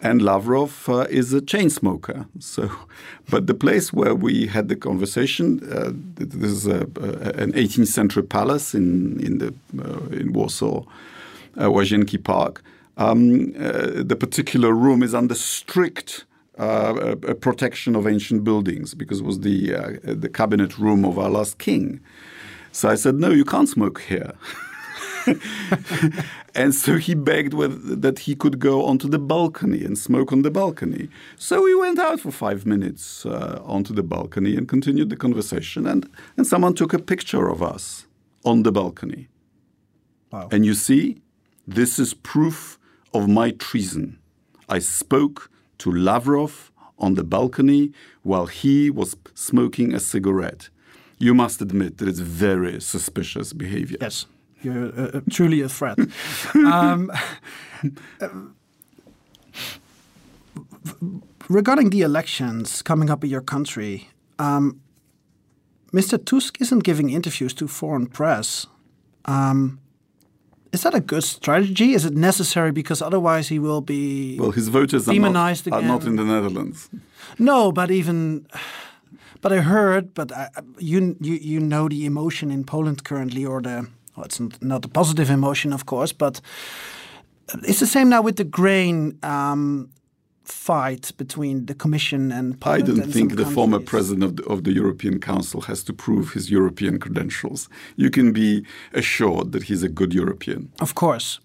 And 0.00 0.22
Lavrov 0.22 0.88
uh, 0.88 1.06
is 1.10 1.32
a 1.32 1.40
chain 1.40 1.70
smoker. 1.70 2.26
So, 2.38 2.70
but 3.30 3.46
the 3.48 3.54
place 3.54 3.92
where 3.92 4.14
we 4.14 4.46
had 4.46 4.68
the 4.68 4.76
conversation, 4.76 5.60
uh, 5.72 5.90
this 6.14 6.50
is 6.50 6.66
a, 6.66 6.82
a, 7.00 7.42
an 7.42 7.52
18th 7.52 7.88
century 7.88 8.22
palace 8.22 8.74
in 8.74 9.20
in 9.20 9.38
the 9.38 9.54
uh, 9.78 10.06
in 10.10 10.32
Warsaw, 10.32 10.84
uh, 11.56 12.18
Park. 12.22 12.62
Um, 12.96 13.52
the 13.52 14.16
particular 14.18 14.72
room 14.72 15.02
is 15.04 15.14
under 15.14 15.34
strict 15.34 16.24
uh, 16.58 16.94
a, 17.00 17.30
a 17.30 17.34
protection 17.34 17.94
of 17.94 18.06
ancient 18.06 18.44
buildings 18.44 18.94
because 18.94 19.20
it 19.20 19.24
was 19.24 19.40
the 19.40 19.74
uh, 19.74 19.92
the 20.02 20.28
cabinet 20.28 20.78
room 20.78 21.04
of 21.04 21.18
our 21.18 21.30
last 21.30 21.58
king. 21.58 22.00
So 22.72 22.88
I 22.88 22.96
said, 22.96 23.14
no, 23.16 23.30
you 23.30 23.44
can't 23.44 23.68
smoke 23.68 24.02
here. 24.02 24.34
and 26.54 26.74
so 26.74 26.96
he 26.96 27.14
begged 27.14 27.54
with, 27.54 28.02
that 28.02 28.20
he 28.20 28.34
could 28.34 28.58
go 28.58 28.84
onto 28.84 29.08
the 29.08 29.18
balcony 29.18 29.84
and 29.84 29.98
smoke 29.98 30.32
on 30.32 30.42
the 30.42 30.50
balcony. 30.50 31.08
So 31.36 31.62
we 31.62 31.74
went 31.74 31.98
out 31.98 32.20
for 32.20 32.30
five 32.30 32.66
minutes 32.66 33.26
uh, 33.26 33.60
onto 33.64 33.94
the 33.94 34.02
balcony 34.02 34.56
and 34.56 34.68
continued 34.68 35.10
the 35.10 35.16
conversation. 35.16 35.86
And, 35.86 36.08
and 36.36 36.46
someone 36.46 36.74
took 36.74 36.92
a 36.92 36.98
picture 36.98 37.48
of 37.48 37.62
us 37.62 38.06
on 38.44 38.62
the 38.62 38.72
balcony. 38.72 39.28
Wow. 40.30 40.48
And 40.52 40.64
you 40.64 40.74
see, 40.74 41.20
this 41.66 41.98
is 41.98 42.14
proof 42.14 42.78
of 43.12 43.28
my 43.28 43.50
treason. 43.50 44.18
I 44.68 44.78
spoke 44.78 45.50
to 45.78 45.90
Lavrov 45.90 46.70
on 46.98 47.14
the 47.14 47.24
balcony 47.24 47.92
while 48.22 48.46
he 48.46 48.90
was 48.90 49.16
smoking 49.34 49.94
a 49.94 50.00
cigarette. 50.00 50.68
You 51.18 51.34
must 51.34 51.60
admit 51.60 51.98
that 51.98 52.08
it's 52.08 52.20
very 52.20 52.80
suspicious 52.80 53.52
behavior. 53.52 53.98
Yes, 54.00 54.26
you're 54.62 54.92
uh, 54.98 55.10
uh, 55.14 55.20
truly 55.30 55.60
a 55.62 55.68
threat. 55.68 55.98
um, 56.54 57.10
uh, 58.20 58.28
regarding 61.48 61.90
the 61.90 62.02
elections 62.02 62.82
coming 62.82 63.10
up 63.10 63.24
in 63.24 63.30
your 63.30 63.40
country, 63.40 64.08
um, 64.38 64.80
Mr. 65.92 66.22
Tusk 66.22 66.60
isn't 66.60 66.84
giving 66.84 67.10
interviews 67.10 67.54
to 67.54 67.66
foreign 67.66 68.06
press. 68.06 68.66
Um, 69.24 69.80
is 70.72 70.82
that 70.82 70.94
a 70.94 71.00
good 71.00 71.24
strategy? 71.24 71.94
Is 71.94 72.04
it 72.04 72.14
necessary 72.14 72.72
because 72.72 73.02
otherwise 73.02 73.48
he 73.48 73.58
will 73.58 73.80
be 73.80 74.38
well? 74.38 74.52
His 74.52 74.68
voters 74.68 75.08
are 75.08 75.12
demonized 75.12 75.66
not, 75.66 75.82
are 75.82 75.86
not 75.86 76.04
in 76.04 76.16
the 76.16 76.24
Netherlands. 76.24 76.90
No, 77.38 77.72
but 77.72 77.90
even 77.90 78.46
but 79.40 79.52
I 79.52 79.60
heard, 79.60 80.14
but 80.14 80.32
I, 80.32 80.48
you 80.78 81.16
you 81.20 81.34
you 81.34 81.60
know 81.60 81.88
the 81.88 82.04
emotion 82.04 82.50
in 82.50 82.64
Poland 82.64 83.04
currently, 83.04 83.44
or 83.44 83.62
the 83.62 83.86
well, 84.16 84.24
it's 84.26 84.40
not, 84.40 84.62
not 84.62 84.84
a 84.84 84.88
positive 84.88 85.30
emotion, 85.30 85.72
of 85.72 85.84
course, 85.84 86.12
but 86.12 86.40
it's 87.62 87.80
the 87.80 87.86
same 87.86 88.08
now 88.08 88.22
with 88.22 88.36
the 88.36 88.44
grain 88.44 89.18
um, 89.22 89.90
fight 90.50 91.12
between 91.16 91.66
the 91.66 91.74
Commission 91.74 92.32
and 92.32 92.60
Poland. 92.60 92.82
I 92.82 92.86
don't 92.86 93.00
and 93.04 93.12
think 93.12 93.36
the 93.36 93.46
former 93.46 93.80
president 93.80 94.24
of 94.24 94.36
the, 94.36 94.44
of 94.44 94.64
the 94.64 94.72
European 94.72 95.20
Council 95.20 95.60
has 95.62 95.82
to 95.84 95.92
prove 95.92 96.32
his 96.32 96.50
European 96.50 96.98
credentials. 96.98 97.68
You 97.96 98.10
can 98.10 98.32
be 98.32 98.64
assured 98.92 99.52
that 99.52 99.64
he's 99.64 99.82
a 99.82 99.88
good 99.88 100.14
European. 100.14 100.72
Of 100.80 100.94
course, 100.94 101.40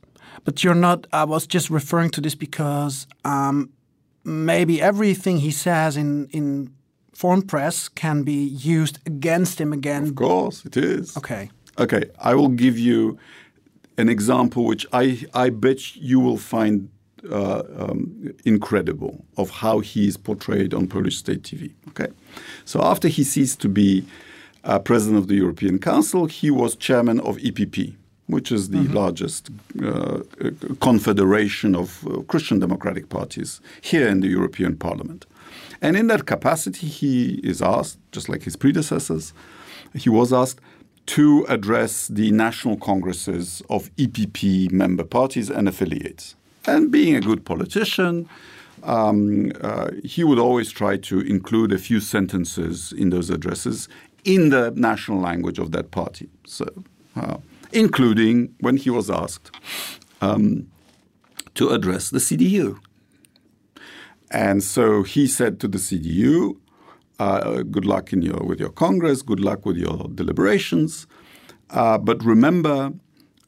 but 0.45 0.63
you're 0.63 0.81
not. 0.89 1.07
I 1.11 1.25
was 1.25 1.47
just 1.47 1.69
referring 1.69 2.11
to 2.11 2.21
this 2.21 2.35
because 2.35 3.07
um, 3.25 3.69
maybe 4.23 4.81
everything 4.81 5.37
he 5.39 5.51
says 5.51 5.97
in 5.97 6.27
in 6.31 6.71
foreign 7.13 7.43
press 7.43 7.89
can 7.89 8.23
be 8.23 8.43
used 8.43 8.99
against 9.05 9.59
him 9.59 9.73
again. 9.73 10.03
Of 10.03 10.15
course, 10.15 10.65
it 10.65 10.77
is. 10.77 11.17
Okay. 11.17 11.49
Okay, 11.79 12.03
I 12.19 12.35
will 12.35 12.49
give 12.49 12.77
you 12.77 13.17
an 13.97 14.09
example 14.09 14.65
which 14.65 14.85
I, 14.93 15.25
I 15.33 15.49
bet 15.49 15.95
you 15.95 16.19
will 16.19 16.37
find 16.37 16.89
uh, 17.31 17.63
um, 17.77 18.33
incredible 18.45 19.23
of 19.37 19.49
how 19.49 19.79
he 19.79 20.07
is 20.07 20.17
portrayed 20.17 20.73
on 20.73 20.87
Polish 20.87 21.17
state 21.17 21.43
TV. 21.43 21.71
Okay, 21.89 22.07
so 22.65 22.81
after 22.81 23.07
he 23.07 23.23
ceased 23.23 23.59
to 23.61 23.69
be 23.69 24.05
uh, 24.63 24.79
president 24.79 25.17
of 25.17 25.27
the 25.27 25.35
European 25.35 25.79
Council, 25.79 26.25
he 26.25 26.49
was 26.49 26.75
chairman 26.75 27.19
of 27.19 27.37
EPP, 27.37 27.95
which 28.27 28.51
is 28.51 28.69
the 28.69 28.87
largest 28.89 29.49
uh, 29.83 30.19
confederation 30.79 31.75
of 31.75 32.05
uh, 32.07 32.21
Christian 32.21 32.59
democratic 32.59 33.09
parties 33.09 33.61
here 33.81 34.07
in 34.07 34.21
the 34.21 34.27
European 34.27 34.75
Parliament. 34.77 35.25
And 35.81 35.97
in 35.97 36.07
that 36.07 36.25
capacity, 36.25 36.87
he 36.87 37.41
is 37.43 37.61
asked, 37.61 37.99
just 38.13 38.29
like 38.29 38.43
his 38.43 38.55
predecessors, 38.55 39.33
he 39.93 40.09
was 40.09 40.31
asked 40.31 40.61
to 41.05 41.45
address 41.49 42.07
the 42.07 42.31
national 42.31 42.77
congresses 42.77 43.61
of 43.69 43.93
EPP 43.97 44.71
member 44.71 45.03
parties 45.03 45.49
and 45.49 45.67
affiliates. 45.67 46.35
And 46.65 46.91
being 46.91 47.15
a 47.15 47.21
good 47.21 47.45
politician, 47.45 48.29
um, 48.83 49.51
uh, 49.61 49.89
he 50.03 50.23
would 50.23 50.39
always 50.39 50.71
try 50.71 50.97
to 50.97 51.19
include 51.21 51.71
a 51.71 51.77
few 51.77 51.99
sentences 51.99 52.93
in 52.93 53.09
those 53.09 53.29
addresses 53.29 53.87
in 54.23 54.49
the 54.49 54.71
national 54.75 55.19
language 55.19 55.59
of 55.59 55.71
that 55.71 55.91
party. 55.91 56.29
So, 56.45 56.65
uh, 57.15 57.37
including 57.71 58.53
when 58.59 58.77
he 58.77 58.89
was 58.89 59.09
asked 59.09 59.51
um, 60.21 60.67
to 61.55 61.69
address 61.69 62.09
the 62.09 62.19
CDU. 62.19 62.79
And 64.31 64.63
so 64.63 65.03
he 65.03 65.27
said 65.27 65.59
to 65.59 65.67
the 65.67 65.77
CDU, 65.77 66.57
uh, 67.19 67.61
good 67.63 67.85
luck 67.85 68.11
in 68.11 68.21
your, 68.21 68.39
with 68.39 68.59
your 68.59 68.69
Congress, 68.69 69.21
good 69.21 69.39
luck 69.39 69.65
with 69.65 69.77
your 69.77 70.09
deliberations. 70.15 71.07
Uh, 71.69 71.97
but 71.97 72.23
remember, 72.23 72.91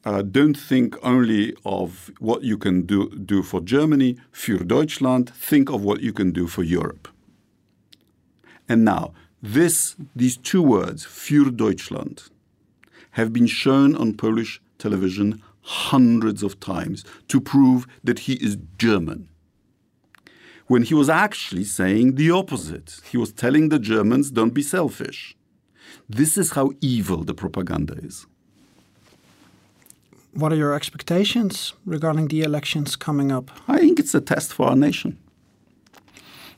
uh, 0.06 0.22
don't 0.22 0.56
think 0.56 0.96
only 1.02 1.52
of 1.64 2.12
what 2.20 2.42
you 2.44 2.56
can 2.56 2.82
do, 2.82 3.10
do 3.10 3.42
for 3.42 3.60
Germany, 3.60 4.16
für 4.32 4.64
Deutschland, 4.64 5.30
think 5.30 5.68
of 5.68 5.82
what 5.82 6.00
you 6.00 6.12
can 6.12 6.30
do 6.30 6.46
for 6.46 6.62
Europe. 6.62 7.08
And 8.68 8.84
now, 8.84 9.12
this, 9.42 9.96
these 10.14 10.36
two 10.36 10.62
words, 10.62 11.04
für 11.04 11.50
Deutschland, 11.50 12.30
have 13.12 13.32
been 13.32 13.48
shown 13.48 13.96
on 13.96 14.14
Polish 14.14 14.60
television 14.78 15.42
hundreds 15.62 16.44
of 16.44 16.60
times 16.60 17.04
to 17.26 17.40
prove 17.40 17.88
that 18.04 18.20
he 18.20 18.34
is 18.34 18.56
German 18.78 19.28
when 20.68 20.82
he 20.82 20.94
was 20.94 21.08
actually 21.08 21.64
saying 21.64 22.14
the 22.14 22.30
opposite. 22.30 23.00
He 23.10 23.16
was 23.16 23.32
telling 23.32 23.70
the 23.70 23.78
Germans, 23.78 24.30
don't 24.30 24.54
be 24.54 24.62
selfish. 24.62 25.36
This 26.08 26.38
is 26.38 26.52
how 26.52 26.72
evil 26.80 27.24
the 27.24 27.34
propaganda 27.34 27.94
is. 27.94 28.26
What 30.36 30.52
are 30.52 30.56
your 30.56 30.74
expectations 30.74 31.72
regarding 31.86 32.28
the 32.28 32.42
elections 32.42 32.94
coming 32.96 33.32
up? 33.32 33.50
I 33.68 33.78
think 33.78 33.98
it's 33.98 34.14
a 34.14 34.20
test 34.20 34.52
for 34.52 34.66
our 34.68 34.76
nation. 34.76 35.18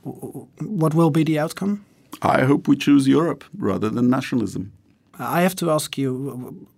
What 0.03 0.95
will 0.95 1.11
be 1.11 1.23
the 1.23 1.39
outcome? 1.39 1.85
I 2.23 2.45
hope 2.45 2.67
we 2.67 2.77
choose 2.77 3.07
Europe 3.07 3.45
rather 3.57 3.89
than 3.89 4.11
nationalism. 4.11 4.73
I 5.21 5.43
have 5.43 5.55
to 5.57 5.71
ask 5.71 5.99
you: 5.99 6.69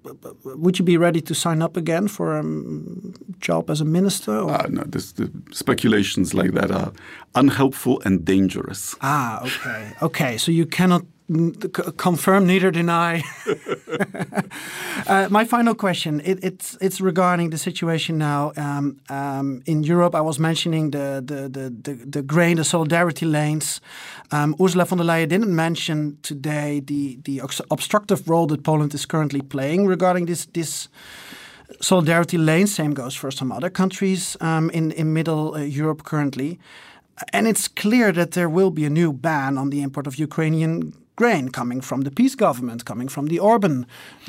Would 0.44 0.78
you 0.78 0.84
be 0.84 0.96
ready 0.96 1.20
to 1.20 1.34
sign 1.34 1.62
up 1.62 1.76
again 1.76 2.08
for 2.08 2.36
a 2.36 2.40
um, 2.40 3.14
job 3.38 3.70
as 3.70 3.80
a 3.80 3.84
minister? 3.84 4.32
Uh, 4.32 4.66
no, 4.68 4.82
this, 4.86 5.12
the 5.12 5.30
speculations 5.52 6.32
like 6.34 6.52
that 6.52 6.70
are 6.70 6.92
unhelpful 7.34 8.00
and 8.04 8.24
dangerous. 8.24 8.96
ah, 9.02 9.42
okay, 9.42 9.92
okay. 10.00 10.38
So 10.38 10.52
you 10.52 10.66
cannot 10.66 11.02
confirm, 11.96 12.46
neither 12.46 12.70
deny. 12.70 13.22
uh, 15.06 15.28
my 15.30 15.44
final 15.44 15.74
question: 15.74 16.20
it, 16.24 16.38
it's 16.42 16.76
it's 16.80 17.00
regarding 17.00 17.50
the 17.50 17.58
situation 17.58 18.18
now 18.18 18.52
um, 18.56 18.96
um, 19.08 19.62
in 19.66 19.84
Europe. 19.84 20.14
I 20.14 20.20
was 20.20 20.38
mentioning 20.38 20.90
the 20.90 21.22
the 21.24 21.48
the 21.48 21.70
the, 21.82 21.94
the 22.10 22.22
grain, 22.22 22.56
the 22.56 22.64
solidarity 22.64 23.26
lanes. 23.26 23.80
Um, 24.32 24.54
Ursula 24.60 24.84
von 24.84 24.98
der 24.98 25.04
Leyen 25.04 25.28
didn't 25.28 25.54
mention 25.54 26.18
today 26.22 26.80
the 26.80 27.18
the 27.24 27.40
obstructive 27.70 28.28
role 28.28 28.46
that 28.48 28.62
Poland 28.62 28.94
is 28.94 29.06
currently 29.06 29.42
playing 29.42 29.88
regarding 29.88 30.26
this 30.26 30.46
this 30.46 30.88
solidarity 31.80 32.38
lane. 32.38 32.66
Same 32.66 32.94
goes 32.94 33.14
for 33.14 33.30
some 33.30 33.52
other 33.52 33.70
countries 33.70 34.36
um, 34.40 34.70
in 34.70 34.92
in 34.92 35.12
Middle 35.12 35.54
uh, 35.54 35.60
Europe 35.60 36.02
currently. 36.02 36.58
And 37.32 37.46
it's 37.46 37.68
clear 37.68 38.12
that 38.12 38.30
there 38.30 38.48
will 38.48 38.70
be 38.70 38.86
a 38.86 38.90
new 38.90 39.12
ban 39.12 39.58
on 39.58 39.70
the 39.70 39.82
import 39.82 40.06
of 40.06 40.18
Ukrainian 40.18 40.94
grain 41.20 41.50
coming 41.50 41.82
from 41.82 42.00
the 42.06 42.10
PiS 42.10 42.34
government, 42.34 42.84
coming 42.84 43.08
from 43.14 43.26
the 43.26 43.38
Orban 43.38 43.86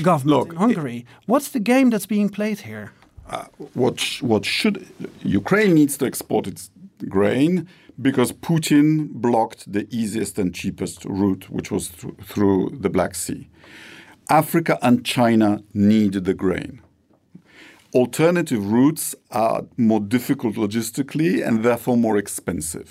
government 0.10 0.38
Look, 0.38 0.50
in 0.52 0.58
Hungary. 0.58 1.00
What's 1.32 1.50
the 1.56 1.64
game 1.74 1.90
that's 1.92 2.10
being 2.16 2.30
played 2.30 2.60
here? 2.72 2.88
Uh, 3.30 3.46
what 3.82 3.96
sh- 4.00 4.22
what 4.32 4.44
should 4.46 4.76
Ukraine 5.42 5.74
needs 5.80 5.94
to 6.00 6.06
export 6.06 6.48
its 6.48 6.64
grain 7.18 7.52
because 8.08 8.30
Putin 8.50 8.88
blocked 9.26 9.62
the 9.76 9.84
easiest 10.02 10.34
and 10.42 10.50
cheapest 10.60 11.06
route, 11.06 11.46
which 11.56 11.70
was 11.76 11.84
th- 12.00 12.14
through 12.32 12.62
the 12.84 12.90
Black 12.90 13.14
Sea. 13.16 13.42
Africa 14.30 14.74
and 14.82 15.06
China 15.06 15.50
need 15.74 16.14
the 16.30 16.38
grain. 16.46 16.82
Alternative 18.02 18.64
routes 18.78 19.16
are 19.44 19.62
more 19.78 20.04
difficult 20.18 20.56
logistically 20.56 21.34
and 21.46 21.64
therefore 21.64 21.98
more 21.98 22.18
expensive. 22.18 22.90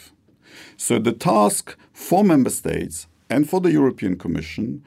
So 0.77 0.93
the 0.99 1.17
task 1.31 1.65
for 1.93 2.23
member 2.25 2.53
states 2.63 3.07
and 3.31 3.49
for 3.49 3.61
the 3.61 3.71
European 3.71 4.17
Commission 4.17 4.83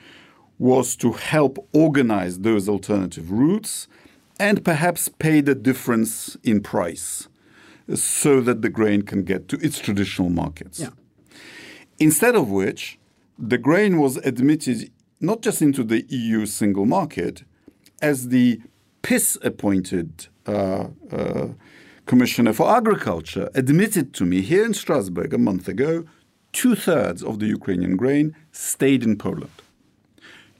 was 0.60 0.96
to 0.98 1.14
help 1.14 1.58
organize 1.74 2.40
those 2.40 2.70
alternative 2.70 3.32
routes 3.32 3.88
and 4.40 4.64
perhaps 4.64 5.10
pay 5.10 5.42
the 5.42 5.56
difference 5.56 6.38
in 6.44 6.62
price 6.62 7.28
so 7.96 8.42
that 8.42 8.62
the 8.62 8.70
grain 8.70 9.02
can 9.02 9.24
get 9.24 9.48
to 9.48 9.58
its 9.58 9.80
traditional 9.80 10.30
markets. 10.30 10.80
Yeah. 10.80 10.90
Instead 12.00 12.36
of 12.36 12.50
which, 12.50 13.00
the 13.38 13.58
grain 13.58 14.00
was 14.00 14.18
admitted 14.18 14.92
not 15.20 15.42
just 15.42 15.62
into 15.62 15.84
the 15.84 16.06
EU 16.10 16.46
single 16.46 16.86
market 16.86 17.44
as 18.02 18.30
the 18.30 18.62
PIS 19.02 19.38
appointed 19.42 20.28
uh, 20.46 20.88
uh, 21.12 21.48
commissioner 22.06 22.54
for 22.54 22.70
agriculture, 22.70 23.50
admitted 23.54 24.14
to 24.14 24.26
me 24.26 24.42
here 24.42 24.66
in 24.66 24.74
Strasbourg 24.74 25.34
a 25.34 25.38
month 25.38 25.68
ago 25.68 26.06
two 26.54 26.76
thirds 26.76 27.22
of 27.24 27.40
the 27.40 27.48
Ukrainian 27.48 27.98
grain 27.98 28.36
stayed 28.52 29.04
in 29.04 29.18
Poland. 29.18 29.58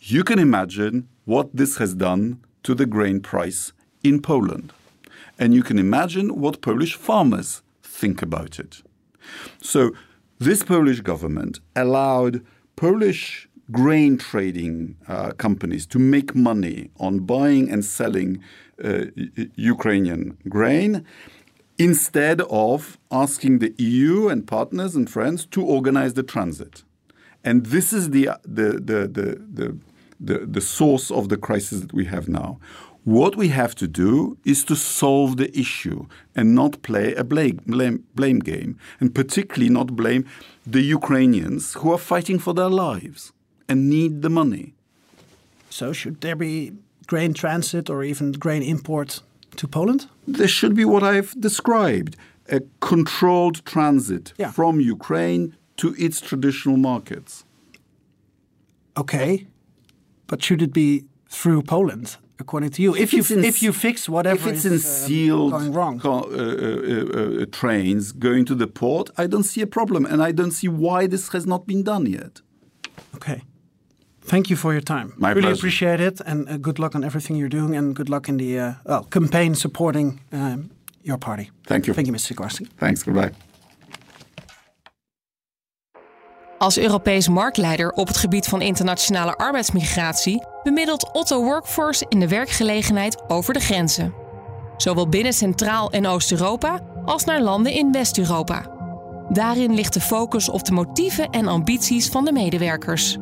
You 0.02 0.24
can 0.24 0.40
imagine 0.40 1.08
what 1.26 1.56
this 1.56 1.78
has 1.78 1.94
done 1.94 2.42
to 2.64 2.76
the 2.76 2.86
grain 2.86 3.22
price 3.22 3.72
in 4.04 4.22
Poland. 4.22 4.74
And 5.40 5.54
you 5.54 5.64
can 5.64 5.80
imagine 5.80 6.40
what 6.40 6.62
Polish 6.62 6.96
farmers 6.96 7.62
think 7.82 8.22
about 8.22 8.60
it. 8.60 8.82
So, 9.62 9.92
this 10.40 10.64
Polish 10.64 11.00
government 11.02 11.60
allowed 11.76 12.42
Polish 12.76 13.48
grain 13.72 14.18
trading 14.18 14.98
uh, 15.08 15.32
companies 15.32 15.86
to 15.88 16.00
make 16.00 16.36
money 16.36 16.90
on 17.00 17.20
buying 17.20 17.70
and 17.72 17.86
selling 17.86 18.44
uh, 18.84 19.06
Ukrainian 19.56 20.38
grain 20.50 21.06
instead 21.84 22.40
of 22.50 22.98
asking 23.12 23.60
the 23.60 23.74
EU 23.78 24.30
and 24.30 24.48
partners 24.48 24.96
and 24.96 25.10
friends 25.10 25.46
to 25.48 25.62
organize 25.62 26.14
the 26.14 26.24
transit. 26.24 26.84
And 27.44 27.66
this 27.66 27.92
is 27.92 28.12
the, 28.12 28.30
the, 28.46 28.70
the, 28.80 29.78
the, 30.20 30.46
the, 30.46 30.62
source 30.62 31.12
of 31.12 31.28
the 31.28 31.36
crisis 31.36 31.82
that 31.82 31.92
we 31.92 32.06
have 32.06 32.30
now. 32.30 32.58
What 33.04 33.36
we 33.36 33.50
have 33.50 33.76
to 33.76 33.88
do 33.88 34.38
is 34.46 34.64
to 34.64 34.78
solve 34.78 35.36
the 35.36 35.52
issue 35.60 36.06
and 36.34 36.56
not 36.56 36.82
play 36.84 37.14
a 37.16 37.24
blame, 37.26 37.60
blame, 37.68 38.06
blame 38.16 38.40
game, 38.40 38.80
and 39.02 39.14
particularly 39.14 39.70
not 39.70 39.88
blame 39.94 40.26
the 40.66 40.82
Ukrainians 40.82 41.74
who 41.74 41.92
are 41.92 41.98
fighting 41.98 42.40
for 42.40 42.54
their 42.54 42.70
lives 42.70 43.34
and 43.68 43.90
need 43.90 44.22
the 44.22 44.30
money. 44.30 44.74
So, 45.70 45.92
should 45.92 46.22
there 46.22 46.38
be 46.38 46.72
grain 47.08 47.34
transit 47.34 47.90
or 47.90 48.06
even 48.06 48.32
grain 48.32 48.64
import 48.64 49.22
to 49.58 49.68
Poland? 49.68 50.08
There 50.28 50.48
should 50.48 50.76
be 50.76 50.86
what 50.86 51.04
I've 51.04 51.34
described 51.40 52.16
a 52.50 52.60
controlled 52.80 53.64
transit 53.66 54.34
Yeah. 54.38 54.52
from 54.52 54.80
Ukraine 54.80 55.56
to 55.78 55.88
its 55.98 56.20
traditional 56.22 56.78
markets. 56.78 57.46
Okay, 58.96 59.48
but 60.28 60.44
should 60.44 60.62
it 60.62 60.74
be 60.74 61.06
through 61.30 61.64
Poland, 61.64 62.18
according 62.40 62.70
to 62.72 62.82
you? 62.84 62.96
If, 62.96 63.14
If 63.14 63.14
you 63.30 63.38
in- 63.38 63.46
if 63.46 63.64
you 63.64 63.72
fix 63.74 64.08
whatever 64.08 64.50
if 64.50 64.56
it's 64.56 64.66
is 64.66 65.10
in 65.10 65.32
um, 65.32 65.50
going 65.50 65.74
wrong, 65.74 66.00
co- 66.00 66.30
uh, 66.32 66.36
uh, 66.36 67.40
uh, 67.40 67.42
uh, 67.42 67.46
trains 67.52 68.12
going 68.12 68.46
to 68.46 68.56
the 68.56 68.68
port, 68.68 69.10
I 69.18 69.26
don't 69.28 69.44
see 69.54 69.62
a 69.62 69.68
problem, 69.68 70.06
and 70.06 70.22
I 70.22 70.32
don't 70.32 70.52
see 70.52 70.68
why 70.68 71.08
this 71.08 71.30
has 71.30 71.46
not 71.46 71.66
been 71.66 71.84
done 71.84 72.06
yet. 72.06 72.42
okay. 73.16 73.42
Thank 74.26 74.50
you 74.50 74.58
for 74.58 74.72
your 74.72 74.84
time. 74.84 75.14
My 75.18 75.30
really 75.30 75.42
pleasure. 75.42 75.60
appreciate 75.60 76.00
it, 76.00 76.22
and 76.26 76.50
uh, 76.50 76.58
good 76.58 76.80
luck 76.80 76.96
on 76.96 77.04
everything 77.04 77.36
you're 77.38 77.50
doing, 77.50 77.78
and 77.78 77.96
good 77.96 78.10
luck 78.10 78.28
in 78.28 78.38
the 78.38 78.60
uh, 78.60 78.74
well, 78.86 79.06
campaign 79.10 79.56
supporting 79.56 80.20
um, 80.32 80.70
your 81.02 81.18
party. 81.18 81.52
Thank 81.64 81.86
you. 81.86 81.94
Thank 81.94 82.08
you, 82.08 82.14
Mr. 82.14 82.34
Sikorsky. 82.34 82.68
Thanks. 82.78 83.04
Goodbye. 83.04 83.32
Als 86.58 86.78
Europees 86.78 87.28
marktleider 87.28 87.92
op 87.92 88.08
het 88.08 88.18
gebied 88.18 88.46
van 88.46 88.62
internationale 88.62 89.36
arbeidsmigratie 89.36 90.44
bemiddelt 90.64 91.12
Otto 91.12 91.44
Workforce 91.44 92.06
in 92.10 92.20
de 92.20 92.28
werkgelegenheid 92.28 93.24
over 93.28 93.54
de 93.54 93.60
grenzen. 93.60 94.14
Zowel 94.78 95.10
binnen 95.10 95.34
Centraal- 95.34 95.92
en 95.92 96.08
Oost-Europa 96.08 96.80
als 97.06 97.26
naar 97.26 97.42
landen 97.42 97.72
in 97.72 97.92
West-Europa. 97.92 98.72
Daarin 99.30 99.74
ligt 99.74 99.94
de 99.94 100.02
focus 100.02 100.50
op 100.50 100.64
de 100.64 100.72
motieven 100.72 101.30
en 101.30 101.48
ambities 101.48 102.10
van 102.10 102.26
de 102.26 102.32
medewerkers. 102.32 103.18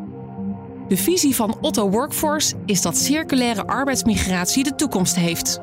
De 0.91 0.97
visie 0.97 1.35
van 1.35 1.57
Otto 1.61 1.89
Workforce 1.89 2.55
is 2.65 2.81
dat 2.81 2.97
circulaire 2.97 3.67
arbeidsmigratie 3.67 4.63
de 4.63 4.75
toekomst 4.75 5.15
heeft. 5.15 5.59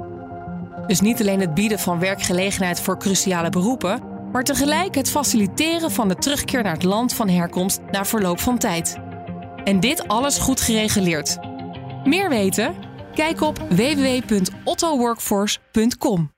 Dus 0.87 1.01
niet 1.01 1.21
alleen 1.21 1.41
het 1.41 1.55
bieden 1.55 1.79
van 1.79 1.99
werkgelegenheid 1.99 2.81
voor 2.81 2.99
cruciale 2.99 3.51
beroepen, 3.51 4.03
maar 4.33 4.45
tegelijk 4.45 4.95
het 4.95 5.11
faciliteren 5.11 5.91
van 5.91 6.09
de 6.09 6.15
terugkeer 6.15 6.63
naar 6.63 6.73
het 6.73 6.83
land 6.83 7.15
van 7.15 7.29
herkomst 7.29 7.81
na 7.91 8.05
verloop 8.05 8.41
van 8.41 8.59
tijd. 8.59 8.99
En 9.65 9.81
dit 9.81 10.09
alles 10.09 10.39
goed 10.39 10.61
gereguleerd. 10.61 11.39
Meer 12.05 12.29
weten? 12.29 12.75
Kijk 13.15 13.41
op 13.41 13.59
www.ottoworkforce.com. 13.69 16.38